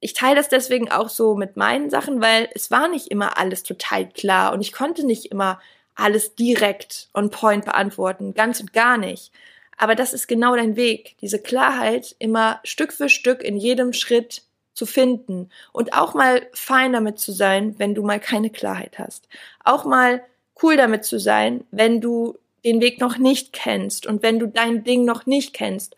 ich 0.00 0.14
teile 0.14 0.36
das 0.36 0.48
deswegen 0.48 0.90
auch 0.90 1.08
so 1.08 1.34
mit 1.34 1.56
meinen 1.56 1.90
Sachen, 1.90 2.20
weil 2.20 2.48
es 2.54 2.70
war 2.70 2.88
nicht 2.88 3.08
immer 3.08 3.38
alles 3.38 3.62
total 3.62 4.08
klar 4.08 4.52
und 4.52 4.60
ich 4.62 4.72
konnte 4.72 5.04
nicht 5.04 5.26
immer 5.26 5.60
alles 5.94 6.34
direkt 6.34 7.08
on 7.12 7.30
point 7.30 7.66
beantworten, 7.66 8.32
ganz 8.32 8.60
und 8.60 8.72
gar 8.72 8.96
nicht. 8.96 9.32
Aber 9.76 9.94
das 9.94 10.14
ist 10.14 10.26
genau 10.26 10.56
dein 10.56 10.76
Weg, 10.76 11.16
diese 11.20 11.38
Klarheit 11.38 12.16
immer 12.18 12.60
Stück 12.64 12.92
für 12.92 13.10
Stück 13.10 13.42
in 13.42 13.56
jedem 13.56 13.92
Schritt 13.92 14.42
zu 14.80 14.86
finden 14.86 15.50
und 15.72 15.92
auch 15.92 16.14
mal 16.14 16.46
fein 16.54 16.94
damit 16.94 17.18
zu 17.18 17.32
sein, 17.32 17.74
wenn 17.76 17.94
du 17.94 18.02
mal 18.02 18.18
keine 18.18 18.48
Klarheit 18.48 18.98
hast. 18.98 19.28
Auch 19.62 19.84
mal 19.84 20.22
cool 20.62 20.78
damit 20.78 21.04
zu 21.04 21.18
sein, 21.20 21.64
wenn 21.70 22.00
du 22.00 22.38
den 22.64 22.80
Weg 22.80 22.98
noch 22.98 23.18
nicht 23.18 23.52
kennst 23.52 24.06
und 24.06 24.22
wenn 24.22 24.38
du 24.38 24.46
dein 24.46 24.82
Ding 24.82 25.04
noch 25.04 25.26
nicht 25.26 25.52
kennst. 25.52 25.96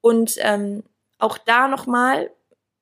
Und 0.00 0.38
ähm, 0.40 0.82
auch 1.20 1.38
da 1.38 1.68
nochmal, 1.68 2.32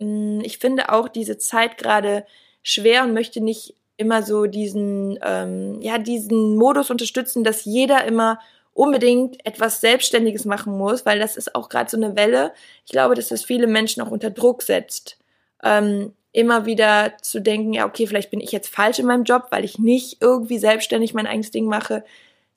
hm, 0.00 0.40
ich 0.42 0.56
finde 0.56 0.90
auch 0.90 1.08
diese 1.08 1.36
Zeit 1.36 1.76
gerade 1.76 2.24
schwer 2.62 3.04
und 3.04 3.12
möchte 3.12 3.42
nicht 3.42 3.74
immer 3.98 4.22
so 4.22 4.46
diesen, 4.46 5.18
ähm, 5.22 5.78
ja, 5.82 5.98
diesen 5.98 6.56
Modus 6.56 6.88
unterstützen, 6.88 7.44
dass 7.44 7.66
jeder 7.66 8.06
immer 8.06 8.38
unbedingt 8.72 9.44
etwas 9.44 9.82
Selbstständiges 9.82 10.46
machen 10.46 10.78
muss, 10.78 11.04
weil 11.04 11.18
das 11.18 11.36
ist 11.36 11.54
auch 11.54 11.68
gerade 11.68 11.90
so 11.90 11.98
eine 11.98 12.16
Welle. 12.16 12.54
Ich 12.86 12.92
glaube, 12.92 13.14
dass 13.14 13.28
das 13.28 13.44
viele 13.44 13.66
Menschen 13.66 14.02
auch 14.02 14.10
unter 14.10 14.30
Druck 14.30 14.62
setzt. 14.62 15.18
Ähm, 15.64 16.12
immer 16.32 16.66
wieder 16.66 17.14
zu 17.22 17.40
denken, 17.40 17.72
ja, 17.72 17.86
okay, 17.86 18.06
vielleicht 18.06 18.30
bin 18.30 18.40
ich 18.40 18.52
jetzt 18.52 18.68
falsch 18.68 18.98
in 18.98 19.06
meinem 19.06 19.24
Job, 19.24 19.46
weil 19.50 19.64
ich 19.64 19.78
nicht 19.78 20.18
irgendwie 20.20 20.58
selbstständig 20.58 21.14
mein 21.14 21.28
eigenes 21.28 21.52
Ding 21.52 21.66
mache. 21.66 22.04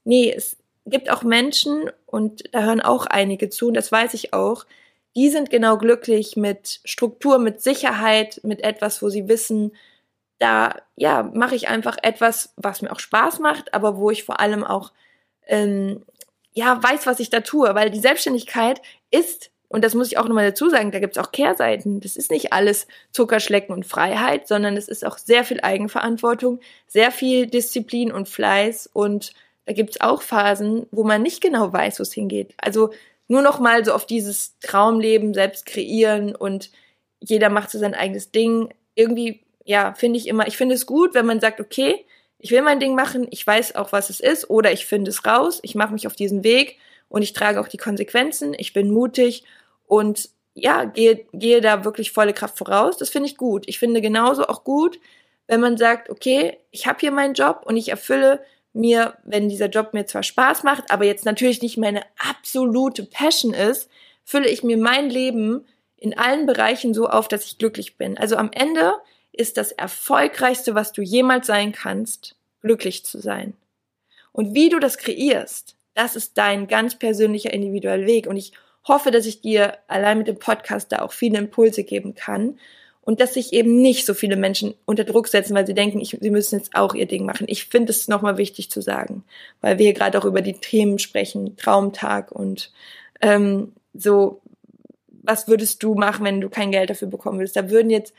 Nee, 0.04 0.34
es 0.36 0.58
gibt 0.88 1.12
auch 1.12 1.24
Menschen, 1.24 1.90
und 2.08 2.44
da 2.54 2.64
hören 2.64 2.82
auch 2.82 3.06
einige 3.06 3.50
zu, 3.50 3.68
und 3.68 3.76
das 3.76 3.92
weiß 3.92 4.16
ich 4.16 4.34
auch, 4.34 4.66
die 5.16 5.30
sind 5.30 5.50
genau 5.50 5.78
glücklich 5.78 6.36
mit 6.38 6.80
Struktur, 6.86 7.40
mit 7.40 7.62
Sicherheit, 7.62 8.40
mit 8.44 8.64
etwas, 8.64 9.02
wo 9.02 9.10
sie 9.10 9.28
wissen, 9.28 9.72
da 10.40 10.76
ja 10.96 11.24
mache 11.34 11.56
ich 11.56 11.68
einfach 11.68 11.98
etwas, 12.02 12.54
was 12.56 12.82
mir 12.82 12.92
auch 12.92 13.00
Spaß 13.00 13.40
macht, 13.40 13.74
aber 13.74 13.98
wo 13.98 14.12
ich 14.12 14.24
vor 14.24 14.40
allem 14.40 14.64
auch 14.64 14.92
ähm, 15.48 16.04
ja 16.54 16.82
weiß, 16.82 17.08
was 17.08 17.20
ich 17.20 17.30
da 17.30 17.42
tue, 17.42 17.74
weil 17.74 17.90
die 17.90 18.00
Selbstständigkeit 18.00 18.82
ist 19.12 19.52
und 19.69 19.83
das 19.83 19.93
muss 19.93 20.07
ich 20.07 20.17
auch 20.17 20.27
nochmal 20.27 20.45
dazu 20.45 20.69
sagen, 20.69 20.91
da 20.91 21.00
gibt's 21.00 21.17
auch 21.17 21.31
Kehrseiten. 21.31 22.00
Das 22.00 22.15
ist 22.15 22.31
nicht 22.31 22.53
alles 22.53 22.88
Zuckerschlecken 23.12 23.75
und 23.75 23.86
Freiheit, 23.86 24.47
sondern 24.47 24.77
es 24.77 24.88
ist 24.88 25.05
auch 25.05 25.17
sehr 25.17 25.43
viel 25.43 25.59
Eigenverantwortung, 25.62 26.59
sehr 26.88 27.12
viel 27.12 27.47
Disziplin 27.47 28.12
und 28.12 28.29
Fleiß 28.29 28.89
und 28.93 29.33
da 29.65 29.74
gibt's 29.74 30.00
auch 30.00 30.21
Phasen, 30.21 30.88
wo 30.91 31.03
man 31.03 31.21
nicht 31.21 31.41
genau 31.41 31.74
weiß, 31.74 32.00
wo 32.00 32.03
es 32.03 32.13
hingeht. 32.13 32.53
Also 32.57 32.91
nur 33.27 33.41
noch 33.41 33.59
mal 33.59 33.83
so 33.83 33.93
auf 33.93 34.05
dieses 34.05 34.57
Traumleben 34.59 35.33
selbst 35.33 35.65
kreieren 35.65 36.33
und 36.33 36.71
jeder 37.19 37.50
macht 37.50 37.69
so 37.69 37.77
sein 37.77 37.93
eigenes 37.93 38.31
Ding. 38.31 38.74
Irgendwie, 38.95 39.41
ja, 39.65 39.93
finde 39.93 40.19
ich 40.19 40.27
immer, 40.27 40.47
ich 40.47 40.55
finde 40.55 40.75
es 40.75 40.86
gut, 40.86 41.13
wenn 41.13 41.25
man 41.25 41.41
sagt, 41.41 41.59
okay, 41.59 42.05
ich 42.39 42.51
will 42.51 42.62
mein 42.62 42.79
Ding 42.79 42.95
machen, 42.95 43.27
ich 43.31 43.45
weiß 43.45 43.75
auch, 43.75 43.91
was 43.91 44.09
es 44.09 44.21
ist, 44.21 44.50
oder 44.50 44.71
ich 44.71 44.86
finde 44.86 45.09
es 45.09 45.25
raus, 45.25 45.59
ich 45.63 45.75
mache 45.75 45.91
mich 45.91 46.07
auf 46.07 46.15
diesen 46.15 46.45
Weg 46.45 46.77
und 47.10 47.22
ich 47.22 47.34
trage 47.34 47.60
auch 47.60 47.68
die 47.68 47.78
Konsequenzen, 47.78 48.54
ich 48.58 48.74
bin 48.74 48.92
mutig 48.92 49.44
und 49.86 50.30
ja, 50.54 50.86
gehe, 50.86 51.26
gehe 51.34 51.62
da 51.62 51.86
wirklich 51.86 52.12
volle 52.12 52.34
Kraft 52.34 52.58
voraus. 52.58 52.98
Das 52.98 53.10
finde 53.10 53.30
ich 53.30 53.38
gut. 53.38 53.66
Ich 53.68 53.78
finde 53.78 54.02
genauso 54.02 54.48
auch 54.48 54.64
gut, 54.64 55.00
wenn 55.46 55.62
man 55.62 55.78
sagt, 55.78 56.10
okay, 56.10 56.58
ich 56.72 56.88
habe 56.88 57.00
hier 57.00 57.12
meinen 57.12 57.36
Job 57.36 57.62
und 57.66 57.78
ich 57.78 57.90
erfülle 57.90 58.42
mir, 58.74 59.18
wenn 59.24 59.50
dieser 59.50 59.70
Job 59.70 59.94
mir 59.94 60.06
zwar 60.06 60.24
Spaß 60.24 60.64
macht, 60.64 60.92
aber 60.92 61.06
jetzt 61.06 61.26
natürlich 61.26 61.62
nicht 61.62 61.78
meine 61.78 62.02
absolute 62.18 63.04
Passion 63.04 63.54
ist, 63.54 63.90
fülle 64.24 64.50
ich 64.50 64.64
mir 64.64 64.78
mein 64.78 65.10
Leben 65.10 65.66
in 65.96 66.18
allen 66.18 66.46
Bereichen 66.46 66.94
so 66.94 67.08
auf, 67.08 67.28
dass 67.28 67.46
ich 67.46 67.58
glücklich 67.58 67.98
bin. 67.98 68.17
Also 68.17 68.36
am 68.36 68.52
Ende 68.52 68.93
ist 69.32 69.58
das 69.58 69.72
Erfolgreichste, 69.72 70.76
was 70.76 70.91
du 70.91 71.02
jemals 71.02 71.48
sein 71.48 71.72
kannst, 71.72 72.36
glücklich 72.62 73.06
zu 73.06 73.20
sein. 73.20 73.54
Und 74.32 74.54
wie 74.54 74.70
du 74.70 74.80
das 74.80 74.98
kreierst, 74.98 75.77
das 75.97 76.15
ist 76.15 76.38
dein 76.38 76.67
ganz 76.67 76.95
persönlicher 76.95 77.51
individueller 77.51 78.05
Weg. 78.05 78.27
Und 78.27 78.38
ich 78.38 78.53
hoffe, 78.88 79.10
dass 79.10 79.25
ich 79.25 79.41
dir 79.41 79.79
allein 79.88 80.19
mit 80.19 80.27
dem 80.27 80.38
Podcast 80.38 80.91
da 80.91 81.01
auch 81.01 81.12
viele 81.12 81.39
Impulse 81.39 81.83
geben 81.83 82.13
kann 82.13 82.60
und 83.01 83.19
dass 83.19 83.33
sich 83.33 83.51
eben 83.51 83.81
nicht 83.81 84.05
so 84.05 84.13
viele 84.13 84.36
Menschen 84.36 84.75
unter 84.86 85.05
Druck 85.05 85.27
setzen, 85.27 85.55
weil 85.55 85.65
sie 85.65 85.73
denken, 85.73 85.99
ich, 85.99 86.15
sie 86.21 86.29
müssen 86.29 86.60
jetzt 86.60 86.75
auch 86.75 86.93
ihr 86.93 87.07
Ding 87.07 87.25
machen. 87.25 87.47
Ich 87.49 87.65
finde 87.65 87.91
es 87.91 88.07
nochmal 88.07 88.38
wichtig 88.38 88.69
zu 88.69 88.81
sagen, 88.81 89.23
weil 89.60 89.79
wir 89.79 89.86
hier 89.86 89.93
gerade 89.93 90.19
auch 90.19 90.25
über 90.25 90.41
die 90.41 90.53
Themen 90.53 90.99
sprechen, 90.99 91.57
Traumtag 91.57 92.31
und 92.31 92.71
ähm, 93.21 93.73
so, 93.93 94.41
was 95.07 95.47
würdest 95.47 95.81
du 95.81 95.95
machen, 95.95 96.25
wenn 96.25 96.41
du 96.41 96.49
kein 96.49 96.71
Geld 96.71 96.91
dafür 96.91 97.07
bekommen 97.07 97.39
würdest? 97.39 97.55
Da 97.55 97.71
würden 97.71 97.89
jetzt 97.89 98.13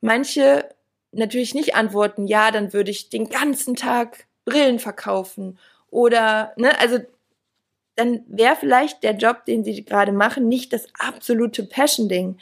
manche 0.00 0.64
natürlich 1.12 1.54
nicht 1.54 1.74
antworten, 1.74 2.26
ja, 2.26 2.50
dann 2.50 2.72
würde 2.72 2.90
ich 2.90 3.10
den 3.10 3.28
ganzen 3.28 3.76
Tag 3.76 4.26
Brillen 4.46 4.78
verkaufen 4.78 5.58
oder, 5.90 6.52
ne, 6.56 6.78
also 6.80 6.98
dann 7.98 8.20
wäre 8.28 8.56
vielleicht 8.56 9.02
der 9.02 9.16
Job, 9.16 9.44
den 9.44 9.64
sie 9.64 9.84
gerade 9.84 10.12
machen, 10.12 10.48
nicht 10.48 10.72
das 10.72 10.86
absolute 10.98 11.64
Passion-Ding 11.64 12.38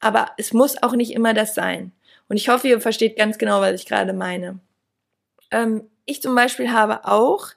aber 0.00 0.30
es 0.36 0.52
muss 0.52 0.82
auch 0.82 0.92
nicht 0.92 1.12
immer 1.12 1.34
das 1.34 1.54
sein. 1.54 1.92
Und 2.28 2.36
ich 2.36 2.48
hoffe, 2.48 2.68
ihr 2.68 2.80
versteht 2.80 3.16
ganz 3.16 3.38
genau, 3.38 3.60
was 3.60 3.80
ich 3.80 3.86
gerade 3.86 4.12
meine. 4.12 4.58
Ähm, 5.50 5.88
ich 6.04 6.22
zum 6.22 6.34
Beispiel 6.34 6.70
habe 6.70 7.04
auch, 7.04 7.48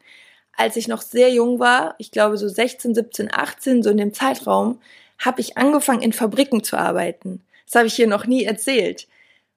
als 0.54 0.76
ich 0.76 0.88
noch 0.88 1.02
sehr 1.02 1.32
jung 1.32 1.60
war, 1.60 1.96
ich 1.98 2.12
glaube 2.12 2.38
so 2.38 2.48
16, 2.48 2.96
17, 2.96 3.34
18, 3.34 3.84
so 3.84 3.90
in 3.90 3.98
dem 3.98 4.14
Zeitraum, 4.14 4.82
habe 5.18 5.42
ich 5.42 5.58
angefangen 5.58 6.02
in 6.02 6.14
Fabriken 6.14 6.64
zu 6.64 6.78
arbeiten. 6.78 7.44
Das 7.66 7.76
habe 7.76 7.88
ich 7.88 7.96
hier 7.96 8.08
noch 8.08 8.26
nie 8.26 8.46
erzählt. 8.46 9.08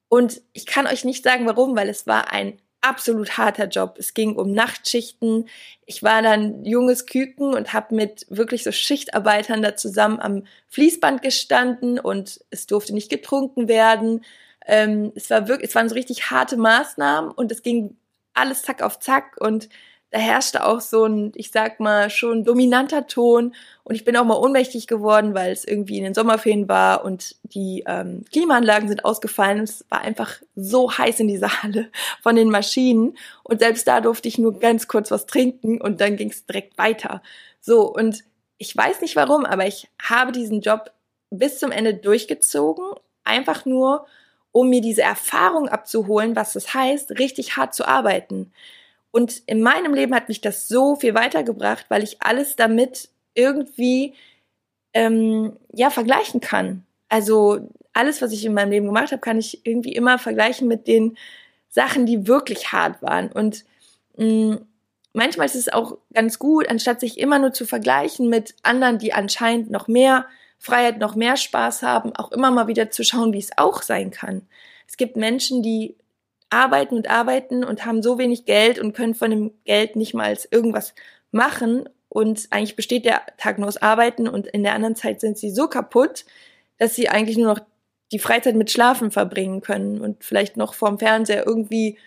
Und 0.09 0.43
ich 0.53 0.67
kann 0.67 0.87
euch 0.87 1.05
nicht 1.05 1.25
sagen, 1.25 1.47
warum, 1.47 1.77
weil 1.77 1.89
es 1.89 2.07
war 2.07 2.33
ein 2.33 2.59
absolut 2.83 3.39
harter 3.39 3.69
Job. 3.69 3.97
Es 3.99 4.13
ging 4.13 4.37
um 4.37 4.53
Nachtschichten. 4.53 5.49
Ich 5.87 6.03
war 6.03 6.21
dann 6.21 6.65
junges 6.65 7.07
Küken 7.07 7.55
und 7.55 7.73
habe 7.73 7.95
mit 7.95 8.27
wirklich 8.29 8.65
so 8.65 8.73
Schichtarbeitern 8.73 9.63
da 9.63 9.77
zusammen 9.77 10.21
am 10.21 10.45
Fließband 10.69 11.23
gestanden 11.23 11.99
und 11.99 12.41
es 12.51 12.67
durfte 12.67 12.93
nicht 12.93 13.11
getrunken 13.11 13.69
werden. 13.69 14.25
Ähm, 14.67 15.13
es 15.15 15.31
war 15.31 15.49
wirklich, 15.49 15.71
es 15.71 15.75
waren 15.75 15.89
so 15.89 15.95
richtig 15.95 16.31
harte 16.31 16.57
Maßnahmen 16.57 17.31
und 17.31 17.51
es 17.51 17.63
ging 17.63 17.97
alles 18.35 18.63
zack 18.63 18.83
auf 18.83 18.99
zack 18.99 19.37
und 19.41 19.69
da 20.13 20.19
herrschte 20.19 20.67
auch 20.67 20.83
so 20.83 21.07
ein, 21.07 21.33
ich 21.35 21.51
sag 21.51 21.81
mal, 21.81 22.11
schon 22.11 22.45
dominanter 22.45 23.07
Ton. 23.07 23.55
Und 23.83 23.95
ich 23.95 24.05
bin 24.05 24.15
auch 24.15 24.27
mal 24.27 24.37
ohnmächtig 24.37 24.87
geworden, 24.87 25.33
weil 25.33 25.53
es 25.53 25.65
irgendwie 25.65 25.97
in 25.97 26.05
den 26.05 26.13
Sommerferien 26.13 26.69
war 26.69 27.03
und 27.03 27.35
die 27.45 27.83
ähm, 27.87 28.27
Klimaanlagen 28.31 28.89
sind 28.89 29.07
ausgefallen. 29.07 29.61
Es 29.63 29.87
war 29.89 30.03
einfach 30.03 30.43
so 30.55 30.93
heiß 30.93 31.21
in 31.21 31.29
dieser 31.29 31.63
Halle 31.63 31.89
von 32.23 32.37
den 32.37 32.51
Maschinen. 32.51 33.17
Und 33.43 33.61
selbst 33.61 33.89
da 33.89 34.03
durfte 34.03 34.29
ich 34.29 34.37
nur 34.37 34.61
ganz 34.61 34.87
kurz 34.87 35.11
was 35.11 35.25
trinken 35.25 35.81
und 35.81 36.03
dann 36.03 36.17
ging 36.17 36.29
es 36.29 36.45
direkt 36.45 36.77
weiter. 36.77 37.23
So, 37.63 37.91
und 37.91 38.23
ich 38.59 38.77
weiß 38.77 39.01
nicht 39.01 39.17
warum, 39.17 39.47
aber 39.47 39.67
ich 39.67 39.89
habe 40.01 40.31
diesen 40.31 40.61
Job 40.61 40.93
bis 41.31 41.59
zum 41.59 41.71
Ende 41.71 41.95
durchgezogen. 41.95 42.85
Einfach 43.25 43.65
nur, 43.65 44.07
um 44.51 44.69
mir 44.69 44.83
diese 44.83 45.03
Erfahrung 45.03 45.71
abzuholen, 45.71 46.37
was 46.37 46.53
das 46.53 46.75
heißt, 46.75 47.13
richtig 47.13 47.57
hart 47.57 47.75
zu 47.75 47.89
arbeiten. 47.89 48.53
Und 49.13 49.43
in 49.47 49.63
meinem 49.63 49.95
Leben 49.95 50.15
hat 50.15 50.29
mich 50.29 50.41
das 50.41 50.67
so 50.67 50.97
viel 50.97 51.15
weitergebracht, 51.15 51.87
weil 51.89 52.03
ich 52.03 52.23
alles 52.23 52.57
damit 52.57 53.11
irgendwie 53.35 54.15
ähm, 54.95 55.57
ja 55.73 55.91
vergleichen 55.91 56.41
kann. 56.41 56.85
Also 57.09 57.69
alles, 57.93 58.23
was 58.23 58.33
ich 58.33 58.45
in 58.45 58.55
meinem 58.55 58.71
Leben 58.71 58.87
gemacht 58.87 59.13
habe, 59.13 59.21
kann 59.21 59.39
ich 59.39 59.65
irgendwie 59.67 59.93
immer 59.93 60.19
vergleichen 60.19 60.67
mit 60.67 60.87
den 60.89 61.17
Sachen, 61.69 62.07
die 62.07 62.27
wirklich 62.27 62.73
hart 62.73 63.03
waren. 63.03 63.31
Und 63.31 63.65
mh, 64.17 64.27
mm, 64.27 64.67
manchmal 65.13 65.47
ist 65.47 65.57
es 65.57 65.69
auch 65.71 65.99
ganz 66.15 66.39
gut, 66.39 66.69
anstatt 66.69 67.01
sich 67.01 67.19
immer 67.19 67.39
nur 67.39 67.53
zu 67.53 67.67
vergleichen 67.67 68.29
mit 68.29 68.55
anderen, 68.63 68.99
die 68.99 69.13
anscheinend 69.13 69.71
noch 69.71 69.89
mehr 69.89 70.27
Freiheit, 70.59 70.99
noch 70.99 71.17
mehr 71.17 71.37
Spaß 71.37 71.83
haben, 71.83 72.15
auch 72.17 72.33
immer 72.33 72.51
mal 72.51 72.67
wieder 72.67 72.91
zu 72.91 73.05
schauen, 73.05 73.33
wie 73.33 73.39
es 73.39 73.51
auch 73.57 73.83
sein 73.83 74.11
kann. 74.11 74.43
Es 74.87 74.97
gibt 74.97 75.17
Menschen, 75.17 75.63
die 75.63 75.97
arbeiten 76.53 76.97
und 76.97 77.11
arbeiten 77.11 77.65
und 77.65 77.87
haben 77.87 78.03
so 78.03 78.19
wenig 78.19 78.45
Geld 78.45 78.79
und 78.79 78.93
können 78.93 79.15
von 79.15 79.31
dem 79.31 79.53
Geld 79.65 79.97
nicht 79.97 80.15
mal 80.15 80.37
irgendwas 80.51 80.95
machen. 81.31 81.89
Und 82.09 82.47
eigentlich 82.51 82.77
besteht 82.77 83.05
der 83.05 83.23
Tag 83.39 83.59
nur 83.59 83.69
aus 83.69 83.81
Arbeiten 83.81 84.29
und 84.29 84.47
in 84.47 84.63
der 84.63 84.75
anderen 84.75 84.97
Zeit 84.97 85.21
sind 85.21 85.39
sie 85.39 85.51
so 85.51 85.69
kaputt, 85.69 86.25
dass 86.79 86.95
sie 86.95 87.09
eigentlich 87.09 87.39
nur 87.39 87.55
noch 87.55 87.61
die 88.13 88.19
Freizeit 88.19 88.55
mit 88.55 88.71
Schlafen 88.71 89.11
verbringen 89.11 89.63
können 89.63 90.01
und 90.01 90.23
vielleicht 90.23 90.57
noch 90.57 90.75
vorm 90.75 90.99
Fernseher 90.99 91.47
irgendwie 91.47 91.99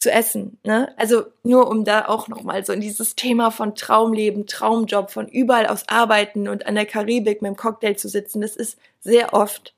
zu 0.00 0.10
essen. 0.10 0.58
Ne? 0.64 0.92
Also 0.98 1.26
nur 1.44 1.68
um 1.68 1.84
da 1.84 2.06
auch 2.06 2.28
nochmal 2.28 2.64
so 2.66 2.72
in 2.72 2.80
dieses 2.80 3.14
Thema 3.14 3.50
von 3.50 3.74
Traumleben, 3.74 4.46
Traumjob, 4.46 5.10
von 5.10 5.28
überall 5.28 5.66
aus 5.66 5.88
arbeiten 5.88 6.48
und 6.48 6.66
an 6.66 6.74
der 6.74 6.86
Karibik 6.86 7.40
mit 7.40 7.50
dem 7.50 7.56
Cocktail 7.56 7.94
zu 7.94 8.08
sitzen, 8.08 8.40
das 8.40 8.56
ist 8.56 8.78
sehr 9.00 9.32
oft 9.32 9.74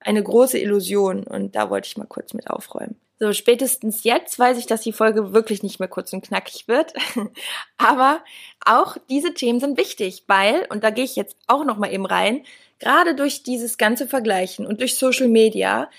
eine 0.00 0.22
große 0.22 0.58
Illusion 0.58 1.24
und 1.24 1.56
da 1.56 1.70
wollte 1.70 1.88
ich 1.88 1.96
mal 1.96 2.06
kurz 2.06 2.32
mit 2.34 2.48
aufräumen. 2.48 2.96
So, 3.20 3.32
spätestens 3.32 4.04
jetzt 4.04 4.38
weiß 4.38 4.58
ich, 4.58 4.66
dass 4.66 4.82
die 4.82 4.92
Folge 4.92 5.32
wirklich 5.32 5.64
nicht 5.64 5.80
mehr 5.80 5.88
kurz 5.88 6.12
und 6.12 6.24
knackig 6.24 6.68
wird. 6.68 6.92
Aber 7.76 8.22
auch 8.64 8.96
diese 9.10 9.34
Themen 9.34 9.58
sind 9.58 9.76
wichtig, 9.76 10.24
weil, 10.28 10.66
und 10.70 10.84
da 10.84 10.90
gehe 10.90 11.04
ich 11.04 11.16
jetzt 11.16 11.36
auch 11.48 11.64
nochmal 11.64 11.92
eben 11.92 12.06
rein, 12.06 12.44
gerade 12.78 13.16
durch 13.16 13.42
dieses 13.42 13.76
ganze 13.76 14.06
Vergleichen 14.06 14.66
und 14.66 14.80
durch 14.80 14.96
Social 14.96 15.26
Media 15.26 15.90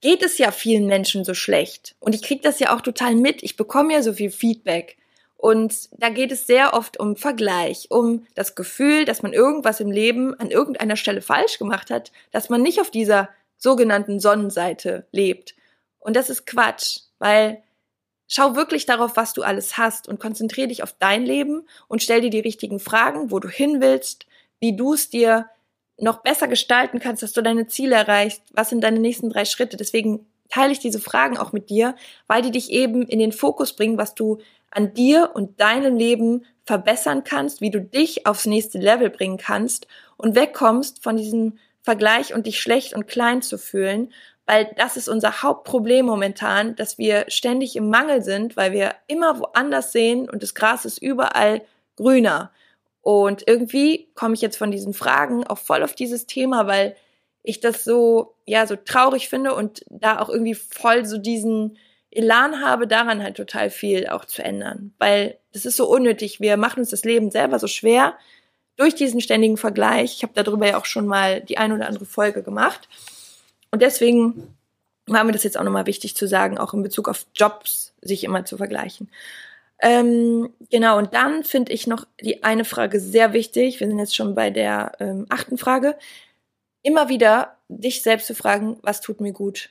geht 0.00 0.22
es 0.22 0.38
ja 0.38 0.50
vielen 0.50 0.86
Menschen 0.86 1.24
so 1.24 1.34
schlecht. 1.34 1.94
Und 2.00 2.14
ich 2.14 2.22
kriege 2.22 2.40
das 2.42 2.58
ja 2.58 2.74
auch 2.74 2.80
total 2.80 3.14
mit. 3.14 3.42
Ich 3.42 3.56
bekomme 3.56 3.92
ja 3.92 4.02
so 4.02 4.14
viel 4.14 4.30
Feedback. 4.30 4.96
Und 5.36 5.88
da 6.00 6.08
geht 6.08 6.32
es 6.32 6.46
sehr 6.46 6.72
oft 6.72 6.98
um 6.98 7.16
Vergleich, 7.16 7.88
um 7.90 8.26
das 8.34 8.54
Gefühl, 8.54 9.04
dass 9.04 9.22
man 9.22 9.32
irgendwas 9.32 9.80
im 9.80 9.90
Leben 9.90 10.38
an 10.38 10.50
irgendeiner 10.50 10.96
Stelle 10.96 11.20
falsch 11.20 11.58
gemacht 11.58 11.90
hat, 11.90 12.12
dass 12.30 12.48
man 12.48 12.62
nicht 12.62 12.80
auf 12.80 12.90
dieser 12.90 13.28
sogenannten 13.58 14.20
Sonnenseite 14.20 15.06
lebt. 15.12 15.54
Und 16.02 16.16
das 16.16 16.30
ist 16.30 16.46
Quatsch, 16.46 17.00
weil 17.18 17.62
schau 18.28 18.56
wirklich 18.56 18.86
darauf, 18.86 19.16
was 19.16 19.32
du 19.32 19.42
alles 19.42 19.78
hast 19.78 20.08
und 20.08 20.20
konzentriere 20.20 20.68
dich 20.68 20.82
auf 20.82 20.94
dein 20.98 21.24
Leben 21.24 21.66
und 21.88 22.02
stell 22.02 22.20
dir 22.20 22.30
die 22.30 22.40
richtigen 22.40 22.80
Fragen, 22.80 23.30
wo 23.30 23.38
du 23.38 23.48
hin 23.48 23.80
willst, 23.80 24.26
wie 24.60 24.74
du 24.76 24.94
es 24.94 25.10
dir 25.10 25.48
noch 25.98 26.22
besser 26.22 26.48
gestalten 26.48 26.98
kannst, 26.98 27.22
dass 27.22 27.32
du 27.32 27.42
deine 27.42 27.68
Ziele 27.68 27.94
erreichst, 27.94 28.42
was 28.52 28.70
sind 28.70 28.82
deine 28.82 28.98
nächsten 28.98 29.30
drei 29.30 29.44
Schritte. 29.44 29.76
Deswegen 29.76 30.26
teile 30.48 30.72
ich 30.72 30.78
diese 30.78 30.98
Fragen 30.98 31.36
auch 31.36 31.52
mit 31.52 31.70
dir, 31.70 31.94
weil 32.26 32.42
die 32.42 32.50
dich 32.50 32.70
eben 32.70 33.02
in 33.02 33.18
den 33.18 33.32
Fokus 33.32 33.74
bringen, 33.74 33.98
was 33.98 34.14
du 34.14 34.38
an 34.70 34.94
dir 34.94 35.30
und 35.34 35.60
deinem 35.60 35.96
Leben 35.96 36.44
verbessern 36.64 37.24
kannst, 37.24 37.60
wie 37.60 37.70
du 37.70 37.80
dich 37.80 38.26
aufs 38.26 38.46
nächste 38.46 38.78
Level 38.78 39.10
bringen 39.10 39.36
kannst 39.36 39.86
und 40.16 40.34
wegkommst 40.34 41.02
von 41.02 41.16
diesem 41.16 41.58
Vergleich 41.82 42.32
und 42.32 42.46
dich 42.46 42.60
schlecht 42.60 42.94
und 42.94 43.08
klein 43.08 43.42
zu 43.42 43.58
fühlen, 43.58 44.12
weil 44.46 44.70
das 44.76 44.96
ist 44.96 45.08
unser 45.08 45.42
Hauptproblem 45.42 46.06
momentan, 46.06 46.74
dass 46.76 46.98
wir 46.98 47.26
ständig 47.28 47.76
im 47.76 47.88
Mangel 47.88 48.22
sind, 48.22 48.56
weil 48.56 48.72
wir 48.72 48.94
immer 49.06 49.38
woanders 49.38 49.92
sehen 49.92 50.28
und 50.28 50.42
das 50.42 50.54
Gras 50.54 50.84
ist 50.84 50.98
überall 50.98 51.62
grüner. 51.96 52.50
Und 53.00 53.46
irgendwie 53.46 54.08
komme 54.14 54.34
ich 54.34 54.40
jetzt 54.40 54.56
von 54.56 54.70
diesen 54.70 54.94
Fragen 54.94 55.46
auch 55.46 55.58
voll 55.58 55.82
auf 55.82 55.94
dieses 55.94 56.26
Thema, 56.26 56.66
weil 56.66 56.96
ich 57.42 57.60
das 57.60 57.84
so, 57.84 58.34
ja, 58.46 58.66
so 58.66 58.76
traurig 58.76 59.28
finde 59.28 59.54
und 59.54 59.84
da 59.90 60.20
auch 60.20 60.28
irgendwie 60.28 60.54
voll 60.54 61.04
so 61.04 61.18
diesen 61.18 61.76
Elan 62.10 62.60
habe, 62.64 62.86
daran 62.86 63.22
halt 63.22 63.36
total 63.36 63.70
viel 63.70 64.06
auch 64.06 64.24
zu 64.24 64.44
ändern. 64.44 64.94
Weil 64.98 65.38
das 65.52 65.64
ist 65.64 65.76
so 65.76 65.88
unnötig. 65.88 66.40
Wir 66.40 66.56
machen 66.56 66.80
uns 66.80 66.90
das 66.90 67.04
Leben 67.04 67.30
selber 67.30 67.58
so 67.58 67.66
schwer 67.66 68.14
durch 68.76 68.94
diesen 68.94 69.20
ständigen 69.20 69.56
Vergleich. 69.56 70.14
Ich 70.16 70.22
habe 70.22 70.32
darüber 70.34 70.66
ja 70.66 70.78
auch 70.78 70.84
schon 70.84 71.06
mal 71.06 71.40
die 71.40 71.58
ein 71.58 71.72
oder 71.72 71.88
andere 71.88 72.04
Folge 72.04 72.42
gemacht. 72.42 72.88
Und 73.72 73.82
deswegen 73.82 74.54
war 75.06 75.24
mir 75.24 75.32
das 75.32 75.42
jetzt 75.42 75.58
auch 75.58 75.64
nochmal 75.64 75.86
wichtig 75.86 76.14
zu 76.14 76.28
sagen, 76.28 76.58
auch 76.58 76.74
in 76.74 76.82
Bezug 76.82 77.08
auf 77.08 77.26
Jobs 77.34 77.94
sich 78.02 78.22
immer 78.22 78.44
zu 78.44 78.56
vergleichen. 78.56 79.10
Ähm, 79.80 80.52
genau, 80.70 80.98
und 80.98 81.12
dann 81.12 81.42
finde 81.42 81.72
ich 81.72 81.88
noch 81.88 82.06
die 82.20 82.44
eine 82.44 82.64
Frage 82.64 83.00
sehr 83.00 83.32
wichtig. 83.32 83.80
Wir 83.80 83.88
sind 83.88 83.98
jetzt 83.98 84.14
schon 84.14 84.34
bei 84.36 84.50
der 84.50 84.92
ähm, 85.00 85.26
achten 85.28 85.58
Frage. 85.58 85.96
Immer 86.82 87.08
wieder 87.08 87.56
dich 87.68 88.02
selbst 88.02 88.28
zu 88.28 88.34
fragen, 88.34 88.78
was 88.82 89.00
tut 89.00 89.20
mir 89.20 89.32
gut? 89.32 89.70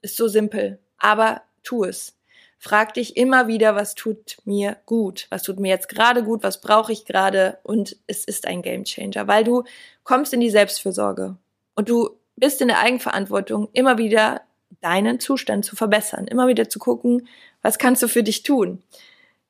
Ist 0.00 0.16
so 0.16 0.28
simpel, 0.28 0.78
aber 0.96 1.42
tu 1.62 1.84
es. 1.84 2.16
Frag 2.58 2.94
dich 2.94 3.16
immer 3.18 3.48
wieder, 3.48 3.74
was 3.74 3.94
tut 3.94 4.38
mir 4.44 4.78
gut? 4.86 5.26
Was 5.28 5.42
tut 5.42 5.60
mir 5.60 5.68
jetzt 5.68 5.90
gerade 5.90 6.24
gut? 6.24 6.42
Was 6.42 6.60
brauche 6.62 6.92
ich 6.92 7.04
gerade? 7.04 7.58
Und 7.62 7.96
es 8.06 8.24
ist 8.24 8.46
ein 8.46 8.62
Game 8.62 8.84
Changer, 8.84 9.26
weil 9.26 9.44
du 9.44 9.64
kommst 10.04 10.32
in 10.32 10.40
die 10.40 10.50
Selbstfürsorge 10.50 11.36
und 11.74 11.88
du 11.90 12.15
bist 12.36 12.60
in 12.60 12.68
der 12.68 12.80
Eigenverantwortung, 12.80 13.68
immer 13.72 13.98
wieder 13.98 14.42
deinen 14.80 15.20
Zustand 15.20 15.64
zu 15.64 15.76
verbessern, 15.76 16.26
immer 16.26 16.48
wieder 16.48 16.68
zu 16.68 16.78
gucken, 16.78 17.28
was 17.62 17.78
kannst 17.78 18.02
du 18.02 18.08
für 18.08 18.22
dich 18.22 18.42
tun. 18.42 18.82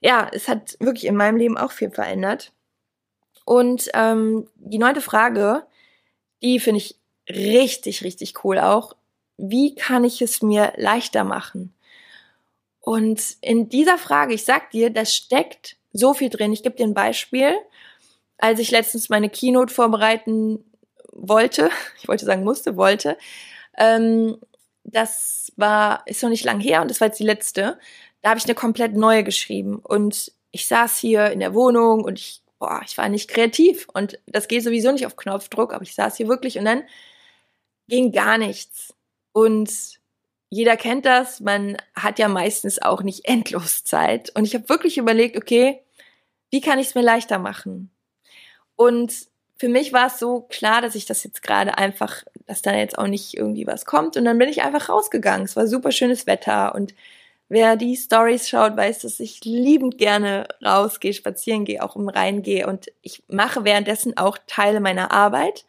Ja, 0.00 0.28
es 0.32 0.48
hat 0.48 0.76
wirklich 0.78 1.06
in 1.06 1.16
meinem 1.16 1.36
Leben 1.36 1.58
auch 1.58 1.72
viel 1.72 1.90
verändert. 1.90 2.52
Und 3.44 3.90
ähm, 3.94 4.48
die 4.56 4.78
neunte 4.78 5.00
Frage, 5.00 5.66
die 6.42 6.60
finde 6.60 6.78
ich 6.78 6.96
richtig, 7.28 8.04
richtig 8.04 8.44
cool 8.44 8.58
auch. 8.58 8.94
Wie 9.36 9.74
kann 9.74 10.04
ich 10.04 10.22
es 10.22 10.42
mir 10.42 10.72
leichter 10.76 11.24
machen? 11.24 11.74
Und 12.80 13.36
in 13.40 13.68
dieser 13.68 13.98
Frage, 13.98 14.34
ich 14.34 14.44
sag 14.44 14.70
dir, 14.70 14.90
da 14.90 15.04
steckt 15.04 15.76
so 15.92 16.14
viel 16.14 16.30
drin. 16.30 16.52
Ich 16.52 16.62
gebe 16.62 16.76
dir 16.76 16.86
ein 16.86 16.94
Beispiel. 16.94 17.52
Als 18.38 18.60
ich 18.60 18.70
letztens 18.70 19.08
meine 19.08 19.30
Keynote 19.30 19.72
vorbereiten 19.72 20.64
wollte, 21.16 21.70
ich 22.00 22.08
wollte 22.08 22.24
sagen 22.24 22.44
musste, 22.44 22.76
wollte, 22.76 23.16
ähm, 23.78 24.38
das 24.84 25.52
war, 25.56 26.02
ist 26.06 26.22
noch 26.22 26.30
nicht 26.30 26.44
lang 26.44 26.60
her 26.60 26.82
und 26.82 26.90
das 26.90 27.00
war 27.00 27.08
jetzt 27.08 27.18
die 27.18 27.24
letzte. 27.24 27.78
Da 28.22 28.30
habe 28.30 28.38
ich 28.38 28.44
eine 28.44 28.54
komplett 28.54 28.94
neue 28.94 29.24
geschrieben 29.24 29.80
und 29.82 30.32
ich 30.52 30.66
saß 30.66 30.98
hier 30.98 31.30
in 31.30 31.40
der 31.40 31.54
Wohnung 31.54 32.04
und 32.04 32.18
ich, 32.18 32.42
boah, 32.58 32.80
ich 32.86 32.96
war 32.96 33.08
nicht 33.08 33.28
kreativ 33.28 33.88
und 33.92 34.18
das 34.26 34.48
geht 34.48 34.62
sowieso 34.62 34.92
nicht 34.92 35.06
auf 35.06 35.16
Knopfdruck, 35.16 35.74
aber 35.74 35.82
ich 35.82 35.94
saß 35.94 36.16
hier 36.16 36.28
wirklich 36.28 36.58
und 36.58 36.64
dann 36.64 36.84
ging 37.88 38.12
gar 38.12 38.38
nichts. 38.38 38.94
Und 39.32 39.98
jeder 40.48 40.76
kennt 40.76 41.04
das, 41.04 41.40
man 41.40 41.76
hat 41.94 42.18
ja 42.18 42.28
meistens 42.28 42.80
auch 42.80 43.02
nicht 43.02 43.24
endlos 43.28 43.84
Zeit. 43.84 44.30
Und 44.34 44.44
ich 44.44 44.54
habe 44.54 44.68
wirklich 44.68 44.98
überlegt, 44.98 45.36
okay, 45.36 45.82
wie 46.50 46.60
kann 46.60 46.78
ich 46.78 46.88
es 46.88 46.94
mir 46.94 47.02
leichter 47.02 47.38
machen? 47.38 47.90
Und 48.76 49.12
für 49.58 49.68
mich 49.68 49.92
war 49.92 50.08
es 50.08 50.18
so 50.18 50.42
klar, 50.42 50.82
dass 50.82 50.94
ich 50.94 51.06
das 51.06 51.24
jetzt 51.24 51.42
gerade 51.42 51.78
einfach, 51.78 52.22
dass 52.46 52.62
da 52.62 52.74
jetzt 52.74 52.98
auch 52.98 53.06
nicht 53.06 53.36
irgendwie 53.36 53.66
was 53.66 53.86
kommt. 53.86 54.16
Und 54.16 54.24
dann 54.24 54.38
bin 54.38 54.48
ich 54.48 54.62
einfach 54.62 54.88
rausgegangen. 54.88 55.46
Es 55.46 55.56
war 55.56 55.66
super 55.66 55.92
schönes 55.92 56.26
Wetter 56.26 56.74
und 56.74 56.94
wer 57.48 57.76
die 57.76 57.96
Stories 57.96 58.48
schaut, 58.48 58.76
weiß, 58.76 59.00
dass 59.00 59.20
ich 59.20 59.44
liebend 59.44 59.98
gerne 59.98 60.46
rausgehe, 60.64 61.14
spazieren 61.14 61.64
gehe, 61.64 61.82
auch 61.82 61.96
im 61.96 62.08
Rhein 62.08 62.42
gehe 62.42 62.66
und 62.66 62.86
ich 63.02 63.22
mache 63.28 63.64
währenddessen 63.64 64.16
auch 64.16 64.38
Teile 64.46 64.80
meiner 64.80 65.12
Arbeit. 65.12 65.64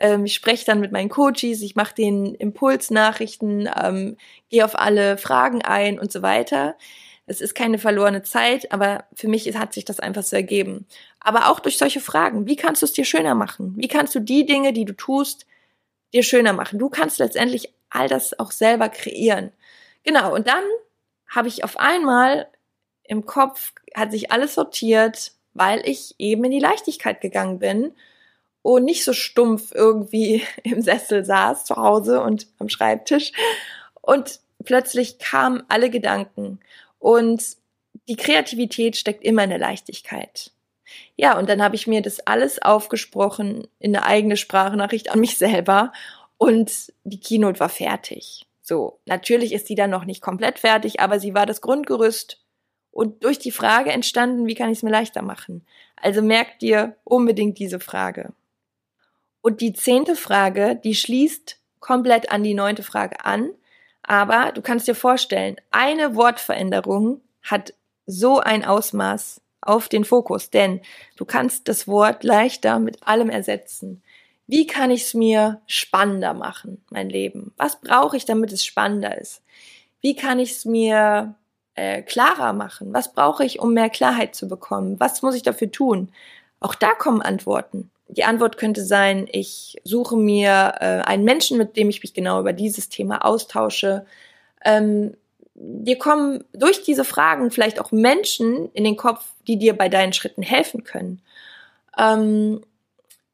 Ähm, 0.00 0.24
ich 0.26 0.34
spreche 0.34 0.64
dann 0.64 0.80
mit 0.80 0.92
meinen 0.92 1.08
Coaches, 1.08 1.62
ich 1.62 1.76
mache 1.76 1.94
den 1.94 2.34
Impulsnachrichten, 2.34 3.68
ähm, 3.82 4.16
gehe 4.48 4.64
auf 4.64 4.78
alle 4.78 5.18
Fragen 5.18 5.62
ein 5.62 5.98
und 5.98 6.12
so 6.12 6.22
weiter. 6.22 6.76
Es 7.28 7.40
ist 7.40 7.54
keine 7.54 7.78
verlorene 7.78 8.22
Zeit, 8.22 8.72
aber 8.72 9.04
für 9.14 9.28
mich 9.28 9.46
hat 9.56 9.72
sich 9.72 9.84
das 9.84 10.00
einfach 10.00 10.22
so 10.22 10.36
ergeben. 10.36 10.86
Aber 11.20 11.50
auch 11.50 11.60
durch 11.60 11.78
solche 11.78 12.00
Fragen. 12.00 12.46
Wie 12.46 12.56
kannst 12.56 12.82
du 12.82 12.86
es 12.86 12.92
dir 12.92 13.04
schöner 13.04 13.34
machen? 13.34 13.74
Wie 13.76 13.88
kannst 13.88 14.14
du 14.14 14.20
die 14.20 14.46
Dinge, 14.46 14.72
die 14.72 14.84
du 14.84 14.94
tust, 14.94 15.46
dir 16.12 16.22
schöner 16.22 16.52
machen? 16.52 16.78
Du 16.78 16.88
kannst 16.88 17.18
letztendlich 17.18 17.72
all 17.90 18.08
das 18.08 18.38
auch 18.38 18.50
selber 18.50 18.88
kreieren. 18.88 19.52
Genau. 20.04 20.34
Und 20.34 20.48
dann 20.48 20.64
habe 21.28 21.48
ich 21.48 21.64
auf 21.64 21.78
einmal 21.78 22.48
im 23.04 23.26
Kopf 23.26 23.72
hat 23.94 24.12
sich 24.12 24.30
alles 24.30 24.54
sortiert, 24.54 25.32
weil 25.54 25.86
ich 25.88 26.14
eben 26.18 26.44
in 26.44 26.50
die 26.50 26.60
Leichtigkeit 26.60 27.20
gegangen 27.20 27.58
bin 27.58 27.92
und 28.62 28.84
nicht 28.84 29.04
so 29.04 29.12
stumpf 29.12 29.72
irgendwie 29.74 30.42
im 30.62 30.82
Sessel 30.82 31.24
saß 31.24 31.64
zu 31.64 31.76
Hause 31.76 32.20
und 32.20 32.46
am 32.58 32.68
Schreibtisch. 32.68 33.32
Und 34.00 34.40
plötzlich 34.64 35.18
kamen 35.18 35.64
alle 35.68 35.90
Gedanken. 35.90 36.60
Und 36.98 37.56
die 38.08 38.16
Kreativität 38.16 38.96
steckt 38.96 39.22
immer 39.24 39.44
in 39.44 39.50
der 39.50 39.58
Leichtigkeit. 39.58 40.52
Ja, 41.16 41.38
und 41.38 41.48
dann 41.48 41.62
habe 41.62 41.76
ich 41.76 41.86
mir 41.86 42.00
das 42.00 42.20
alles 42.20 42.60
aufgesprochen 42.60 43.66
in 43.78 43.94
eine 43.94 44.06
eigene 44.06 44.36
Sprachnachricht 44.36 45.10
an 45.10 45.20
mich 45.20 45.36
selber 45.38 45.92
und 46.38 46.92
die 47.04 47.20
Keynote 47.20 47.60
war 47.60 47.68
fertig. 47.68 48.46
So, 48.62 49.00
natürlich 49.06 49.52
ist 49.52 49.68
die 49.68 49.74
dann 49.74 49.90
noch 49.90 50.04
nicht 50.04 50.20
komplett 50.20 50.58
fertig, 50.58 51.00
aber 51.00 51.20
sie 51.20 51.34
war 51.34 51.46
das 51.46 51.60
Grundgerüst 51.60 52.40
und 52.90 53.24
durch 53.24 53.38
die 53.38 53.50
Frage 53.50 53.92
entstanden, 53.92 54.46
wie 54.46 54.54
kann 54.54 54.70
ich 54.70 54.78
es 54.78 54.82
mir 54.82 54.90
leichter 54.90 55.22
machen? 55.22 55.66
Also 55.96 56.22
merkt 56.22 56.62
dir 56.62 56.96
unbedingt 57.04 57.58
diese 57.58 57.80
Frage. 57.80 58.32
Und 59.40 59.60
die 59.60 59.72
zehnte 59.72 60.16
Frage, 60.16 60.78
die 60.82 60.94
schließt 60.94 61.60
komplett 61.80 62.30
an 62.30 62.42
die 62.42 62.54
neunte 62.54 62.82
Frage 62.82 63.24
an, 63.24 63.50
aber 64.08 64.52
du 64.52 64.62
kannst 64.62 64.88
dir 64.88 64.94
vorstellen, 64.94 65.56
eine 65.70 66.16
Wortveränderung 66.16 67.20
hat 67.42 67.74
so 68.06 68.40
ein 68.40 68.64
Ausmaß 68.64 69.42
auf 69.60 69.90
den 69.90 70.06
Fokus, 70.06 70.48
denn 70.48 70.80
du 71.16 71.26
kannst 71.26 71.68
das 71.68 71.86
Wort 71.86 72.24
leichter 72.24 72.78
mit 72.78 73.06
allem 73.06 73.28
ersetzen. 73.28 74.02
Wie 74.46 74.66
kann 74.66 74.90
ich 74.90 75.02
es 75.02 75.14
mir 75.14 75.60
spannender 75.66 76.32
machen, 76.32 76.82
mein 76.88 77.10
Leben? 77.10 77.52
Was 77.58 77.82
brauche 77.82 78.16
ich, 78.16 78.24
damit 78.24 78.50
es 78.50 78.64
spannender 78.64 79.18
ist? 79.18 79.42
Wie 80.00 80.16
kann 80.16 80.38
ich 80.38 80.52
es 80.52 80.64
mir 80.64 81.34
äh, 81.74 82.00
klarer 82.00 82.54
machen? 82.54 82.94
Was 82.94 83.12
brauche 83.12 83.44
ich, 83.44 83.60
um 83.60 83.74
mehr 83.74 83.90
Klarheit 83.90 84.34
zu 84.34 84.48
bekommen? 84.48 84.98
Was 84.98 85.20
muss 85.20 85.34
ich 85.34 85.42
dafür 85.42 85.70
tun? 85.70 86.10
Auch 86.60 86.74
da 86.74 86.94
kommen 86.94 87.20
Antworten. 87.20 87.90
Die 88.08 88.24
Antwort 88.24 88.56
könnte 88.56 88.84
sein, 88.84 89.28
ich 89.30 89.76
suche 89.84 90.16
mir 90.16 90.74
äh, 90.80 91.02
einen 91.02 91.24
Menschen, 91.24 91.58
mit 91.58 91.76
dem 91.76 91.90
ich 91.90 92.02
mich 92.02 92.14
genau 92.14 92.40
über 92.40 92.52
dieses 92.52 92.88
Thema 92.88 93.24
austausche. 93.24 94.06
Ähm, 94.64 95.14
dir 95.54 95.98
kommen 95.98 96.44
durch 96.52 96.82
diese 96.82 97.04
Fragen 97.04 97.50
vielleicht 97.50 97.80
auch 97.80 97.92
Menschen 97.92 98.70
in 98.72 98.84
den 98.84 98.96
Kopf, 98.96 99.24
die 99.46 99.58
dir 99.58 99.76
bei 99.76 99.88
deinen 99.88 100.12
Schritten 100.12 100.42
helfen 100.42 100.84
können. 100.84 101.20
Ähm, 101.98 102.62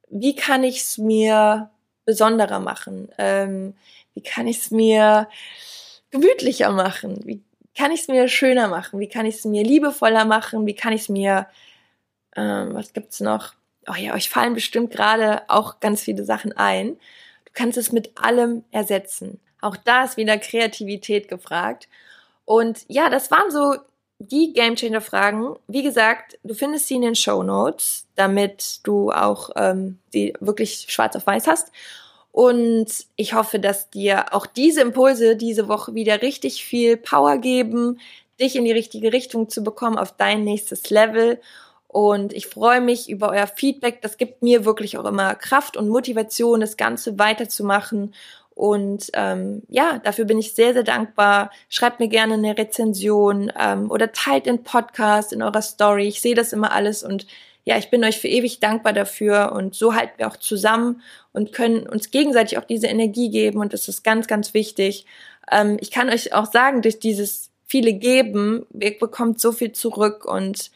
wie 0.09 0.35
kann 0.35 0.65
ich 0.65 0.79
es 0.79 0.99
mir 0.99 1.71
besonderer 2.05 2.61
machen? 2.61 3.09
Ähm, 3.19 3.75
wie 4.15 4.23
kann 4.23 4.47
ich 4.47 4.59
es 4.59 4.71
mir 4.71 5.29
gemütlicher 6.11 6.71
machen? 6.71 7.21
Wie 7.25 7.43
kann 7.77 7.91
ich 7.91 8.03
es 8.03 8.09
mir 8.09 8.29
schöner 8.29 8.69
machen? 8.69 9.01
Wie 9.01 9.09
kann 9.09 9.27
ich 9.27 9.37
es 9.37 9.45
mir 9.45 9.65
liebevoller 9.65 10.25
machen? 10.25 10.67
Wie 10.67 10.75
kann 10.75 10.93
ich 10.93 11.03
es 11.03 11.09
mir, 11.09 11.47
ähm, 12.37 12.75
was 12.75 12.93
gibt's 12.93 13.21
noch? 13.21 13.55
Oh 13.89 13.95
ja, 13.97 14.15
euch 14.15 14.29
fallen 14.29 14.55
bestimmt 14.55 14.91
gerade 14.91 15.43
auch 15.49 15.81
ganz 15.81 16.03
viele 16.03 16.25
Sachen 16.25 16.53
ein. 16.53 16.97
Du 17.45 17.53
kannst 17.53 17.79
es 17.79 17.93
mit 17.93 18.13
allem 18.17 18.65
ersetzen. 18.71 19.41
Auch 19.61 19.77
da 19.77 20.05
ist 20.05 20.17
wieder 20.17 20.37
Kreativität 20.39 21.29
gefragt. 21.29 21.89
Und 22.45 22.85
ja, 22.89 23.09
das 23.09 23.31
waren 23.31 23.51
so 23.51 23.77
die 24.19 24.53
Gamechanger 24.53 25.01
Fragen. 25.01 25.57
Wie 25.67 25.83
gesagt, 25.83 26.39
du 26.45 26.55
findest 26.55 26.89
sie 26.89 26.97
in 26.97 27.03
den 27.03 27.15
Show 27.15 27.43
Notes, 27.43 28.07
damit 28.15 28.81
du 28.85 29.11
auch 29.11 29.51
ähm, 29.57 29.99
die 30.13 30.35
wirklich 30.41 30.87
schwarz 30.89 31.17
auf 31.17 31.27
weiß 31.27 31.47
hast. 31.47 31.73
Und 32.33 32.89
ich 33.17 33.35
hoffe, 33.35 33.61
dass 33.61 33.91
dir 33.91 34.35
auch 34.35 34.47
diese 34.47 34.81
Impulse 34.81 35.37
diese 35.37 35.69
Woche 35.69 35.95
wieder 35.95 36.21
richtig 36.21 36.65
viel 36.65 36.97
Power 36.97 37.39
geben, 37.39 38.01
dich 38.41 38.57
in 38.57 38.65
die 38.65 38.73
richtige 38.73 39.13
Richtung 39.13 39.49
zu 39.49 39.63
bekommen, 39.63 39.99
auf 39.99 40.17
dein 40.17 40.43
nächstes 40.43 40.91
Level. 40.91 41.41
Und 41.95 42.33
ich 42.33 42.49
freue 42.49 42.81
mich 42.81 43.09
über 43.09 43.29
euer 43.29 43.47
Feedback. 43.47 44.03
Das 44.03 44.17
gibt 44.17 44.43
mir 44.43 44.65
wirklich 44.65 44.99
auch 44.99 45.05
immer 45.05 45.37
Kraft 45.37 45.77
und 45.77 45.89
Motivation, 45.89 46.59
das 46.59 46.77
Ganze 46.77 47.21
weiterzumachen. 47.21 48.13
Und 48.53 49.13
ähm, 49.13 49.63
ja, 49.69 50.01
dafür 50.03 50.25
bin 50.25 50.41
ich 50.41 50.57
sehr, 50.57 50.73
sehr 50.73 50.83
dankbar. 50.83 51.53
Schreibt 51.69 52.01
mir 52.01 52.09
gerne 52.09 52.35
eine 52.35 52.59
Rezension 52.59 53.53
ähm, 53.57 53.93
oder 53.93 54.11
teilt 54.11 54.47
den 54.47 54.65
Podcast 54.65 55.33
in 55.33 55.41
eurer 55.41 55.63
Story. 55.63 56.09
Ich 56.09 56.21
sehe 56.21 56.35
das 56.35 56.53
immer 56.53 56.73
alles 56.73 57.05
und 57.05 57.29
ja, 57.63 57.79
ich 57.79 57.91
bin 57.91 58.03
euch 58.03 58.19
für 58.19 58.27
ewig 58.27 58.59
dankbar 58.59 58.93
dafür 58.93 59.53
und 59.53 59.77
so 59.77 59.95
halten 59.95 60.15
wir 60.17 60.27
auch 60.27 60.37
zusammen 60.37 61.01
und 61.33 61.53
können 61.53 61.87
uns 61.87 62.11
gegenseitig 62.11 62.59
auch 62.59 62.65
diese 62.65 62.89
Energie 62.89 63.31
geben 63.31 63.61
und 63.61 63.73
das 63.73 63.87
ist 63.87 64.03
ganz, 64.03 64.27
ganz 64.27 64.53
wichtig. 64.53 65.07
Ähm, 65.49 65.77
ich 65.79 65.93
kann 65.93 66.11
euch 66.11 66.35
auch 66.35 66.51
sagen, 66.51 66.83
durch 66.83 66.99
dieses 66.99 67.51
viele 67.65 67.93
Geben, 67.93 68.67
ihr 68.81 68.99
bekommt 68.99 69.41
so 69.41 69.53
viel 69.53 69.71
zurück 69.71 70.25
und 70.25 70.73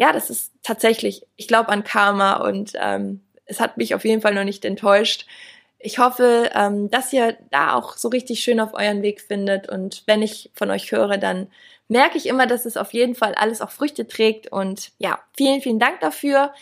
ja, 0.00 0.14
das 0.14 0.30
ist 0.30 0.54
tatsächlich, 0.62 1.26
ich 1.36 1.46
glaube 1.46 1.68
an 1.68 1.84
Karma 1.84 2.38
und 2.48 2.72
ähm, 2.76 3.20
es 3.44 3.60
hat 3.60 3.76
mich 3.76 3.94
auf 3.94 4.06
jeden 4.06 4.22
Fall 4.22 4.34
noch 4.34 4.44
nicht 4.44 4.64
enttäuscht. 4.64 5.26
Ich 5.78 5.98
hoffe, 5.98 6.48
ähm, 6.54 6.88
dass 6.88 7.12
ihr 7.12 7.36
da 7.50 7.74
auch 7.74 7.98
so 7.98 8.08
richtig 8.08 8.40
schön 8.40 8.60
auf 8.60 8.72
euren 8.72 9.02
Weg 9.02 9.20
findet 9.20 9.68
und 9.68 10.02
wenn 10.06 10.22
ich 10.22 10.50
von 10.54 10.70
euch 10.70 10.90
höre, 10.90 11.18
dann 11.18 11.48
merke 11.88 12.16
ich 12.16 12.24
immer, 12.24 12.46
dass 12.46 12.64
es 12.64 12.78
auf 12.78 12.94
jeden 12.94 13.14
Fall 13.14 13.34
alles 13.34 13.60
auch 13.60 13.72
Früchte 13.72 14.08
trägt. 14.08 14.50
Und 14.50 14.92
ja, 14.96 15.18
vielen, 15.36 15.60
vielen 15.60 15.78
Dank 15.78 16.00
dafür. 16.00 16.54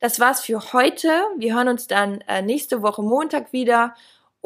Das 0.00 0.18
war's 0.18 0.40
für 0.40 0.72
heute. 0.72 1.10
Wir 1.36 1.54
hören 1.54 1.68
uns 1.68 1.88
dann 1.88 2.22
äh, 2.28 2.40
nächste 2.40 2.80
Woche 2.80 3.02
Montag 3.02 3.52
wieder. 3.52 3.94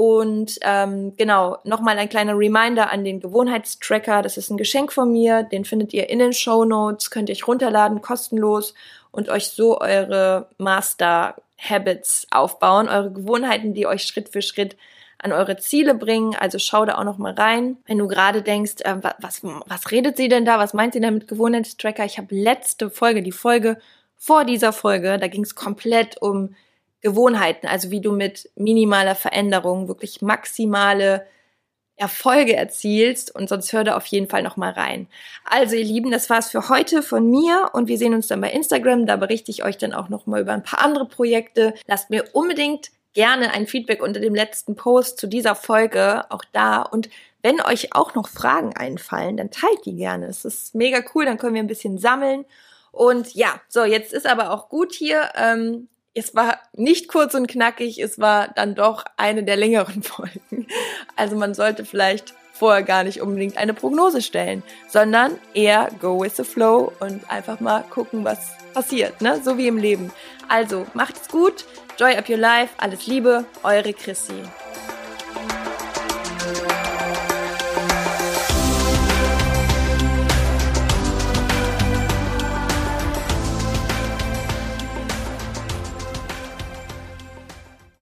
Und 0.00 0.58
ähm, 0.62 1.14
genau, 1.18 1.58
nochmal 1.64 1.98
ein 1.98 2.08
kleiner 2.08 2.32
Reminder 2.32 2.90
an 2.90 3.04
den 3.04 3.20
Gewohnheitstracker. 3.20 4.22
Das 4.22 4.38
ist 4.38 4.48
ein 4.48 4.56
Geschenk 4.56 4.94
von 4.94 5.12
mir. 5.12 5.42
Den 5.42 5.66
findet 5.66 5.92
ihr 5.92 6.08
in 6.08 6.20
den 6.20 6.32
Show 6.32 6.64
Notes. 6.64 7.10
Könnt 7.10 7.28
ihr 7.28 7.34
euch 7.34 7.46
runterladen, 7.46 8.00
kostenlos 8.00 8.72
und 9.10 9.28
euch 9.28 9.48
so 9.48 9.78
eure 9.78 10.46
Master 10.56 11.34
Habits 11.58 12.26
aufbauen, 12.30 12.88
eure 12.88 13.12
Gewohnheiten, 13.12 13.74
die 13.74 13.86
euch 13.86 14.04
Schritt 14.04 14.30
für 14.30 14.40
Schritt 14.40 14.74
an 15.18 15.32
eure 15.32 15.58
Ziele 15.58 15.94
bringen. 15.94 16.34
Also 16.34 16.58
schau 16.58 16.86
da 16.86 16.94
auch 16.94 17.04
noch 17.04 17.18
mal 17.18 17.34
rein. 17.34 17.76
Wenn 17.84 17.98
du 17.98 18.08
gerade 18.08 18.40
denkst, 18.40 18.76
äh, 18.78 18.96
was, 19.18 19.42
was 19.42 19.90
redet 19.90 20.16
sie 20.16 20.28
denn 20.28 20.46
da? 20.46 20.58
Was 20.58 20.72
meint 20.72 20.94
sie 20.94 21.00
denn 21.00 21.12
mit 21.12 21.28
Gewohnheitstracker? 21.28 22.06
Ich 22.06 22.16
habe 22.16 22.34
letzte 22.34 22.88
Folge, 22.88 23.22
die 23.22 23.32
Folge 23.32 23.76
vor 24.16 24.46
dieser 24.46 24.72
Folge, 24.72 25.18
da 25.18 25.26
ging 25.28 25.42
es 25.42 25.54
komplett 25.54 26.22
um 26.22 26.54
Gewohnheiten, 27.00 27.66
also 27.66 27.90
wie 27.90 28.00
du 28.00 28.12
mit 28.12 28.50
minimaler 28.56 29.14
Veränderung 29.14 29.88
wirklich 29.88 30.22
maximale 30.22 31.26
Erfolge 31.96 32.56
erzielst 32.56 33.34
und 33.34 33.48
sonst 33.48 33.72
hör 33.72 33.84
da 33.84 33.96
auf 33.96 34.06
jeden 34.06 34.28
Fall 34.28 34.42
noch 34.42 34.56
mal 34.56 34.72
rein. 34.72 35.06
Also 35.44 35.76
ihr 35.76 35.84
Lieben, 35.84 36.10
das 36.10 36.30
war's 36.30 36.50
für 36.50 36.70
heute 36.70 37.02
von 37.02 37.30
mir 37.30 37.70
und 37.74 37.88
wir 37.88 37.98
sehen 37.98 38.14
uns 38.14 38.26
dann 38.26 38.40
bei 38.40 38.50
Instagram, 38.50 39.06
da 39.06 39.16
berichte 39.16 39.50
ich 39.50 39.64
euch 39.64 39.76
dann 39.76 39.92
auch 39.92 40.08
noch 40.08 40.26
mal 40.26 40.40
über 40.40 40.52
ein 40.52 40.62
paar 40.62 40.82
andere 40.82 41.06
Projekte. 41.06 41.74
Lasst 41.86 42.08
mir 42.08 42.24
unbedingt 42.32 42.90
gerne 43.12 43.50
ein 43.52 43.66
Feedback 43.66 44.02
unter 44.02 44.20
dem 44.20 44.34
letzten 44.34 44.76
Post 44.76 45.18
zu 45.18 45.26
dieser 45.26 45.54
Folge, 45.54 46.24
auch 46.30 46.44
da. 46.52 46.80
Und 46.80 47.10
wenn 47.42 47.60
euch 47.60 47.94
auch 47.94 48.14
noch 48.14 48.28
Fragen 48.28 48.74
einfallen, 48.74 49.36
dann 49.36 49.50
teilt 49.50 49.84
die 49.84 49.96
gerne. 49.96 50.26
Es 50.26 50.44
ist 50.44 50.74
mega 50.74 51.00
cool, 51.14 51.26
dann 51.26 51.38
können 51.38 51.54
wir 51.54 51.62
ein 51.62 51.66
bisschen 51.66 51.98
sammeln. 51.98 52.44
Und 52.92 53.34
ja, 53.34 53.60
so, 53.68 53.84
jetzt 53.84 54.12
ist 54.12 54.26
aber 54.26 54.52
auch 54.52 54.68
gut 54.68 54.94
hier. 54.94 55.30
Ähm, 55.36 55.88
es 56.14 56.34
war 56.34 56.58
nicht 56.74 57.08
kurz 57.08 57.34
und 57.34 57.46
knackig, 57.46 57.98
es 58.00 58.18
war 58.18 58.48
dann 58.48 58.74
doch 58.74 59.04
eine 59.16 59.44
der 59.44 59.56
längeren 59.56 60.02
Folgen. 60.02 60.66
Also 61.16 61.36
man 61.36 61.54
sollte 61.54 61.84
vielleicht 61.84 62.34
vorher 62.52 62.82
gar 62.82 63.04
nicht 63.04 63.22
unbedingt 63.22 63.56
eine 63.56 63.72
Prognose 63.72 64.20
stellen, 64.20 64.62
sondern 64.86 65.38
eher 65.54 65.90
go 66.00 66.20
with 66.20 66.36
the 66.36 66.44
flow 66.44 66.92
und 67.00 67.28
einfach 67.30 67.60
mal 67.60 67.82
gucken, 67.88 68.24
was 68.24 68.50
passiert, 68.74 69.22
ne? 69.22 69.40
So 69.42 69.56
wie 69.56 69.66
im 69.66 69.78
Leben. 69.78 70.12
Also, 70.48 70.86
macht's 70.92 71.28
gut, 71.28 71.64
joy 71.98 72.14
up 72.16 72.28
your 72.28 72.36
life, 72.36 72.74
alles 72.76 73.06
Liebe, 73.06 73.46
eure 73.62 73.94
Chrissy. 73.94 74.42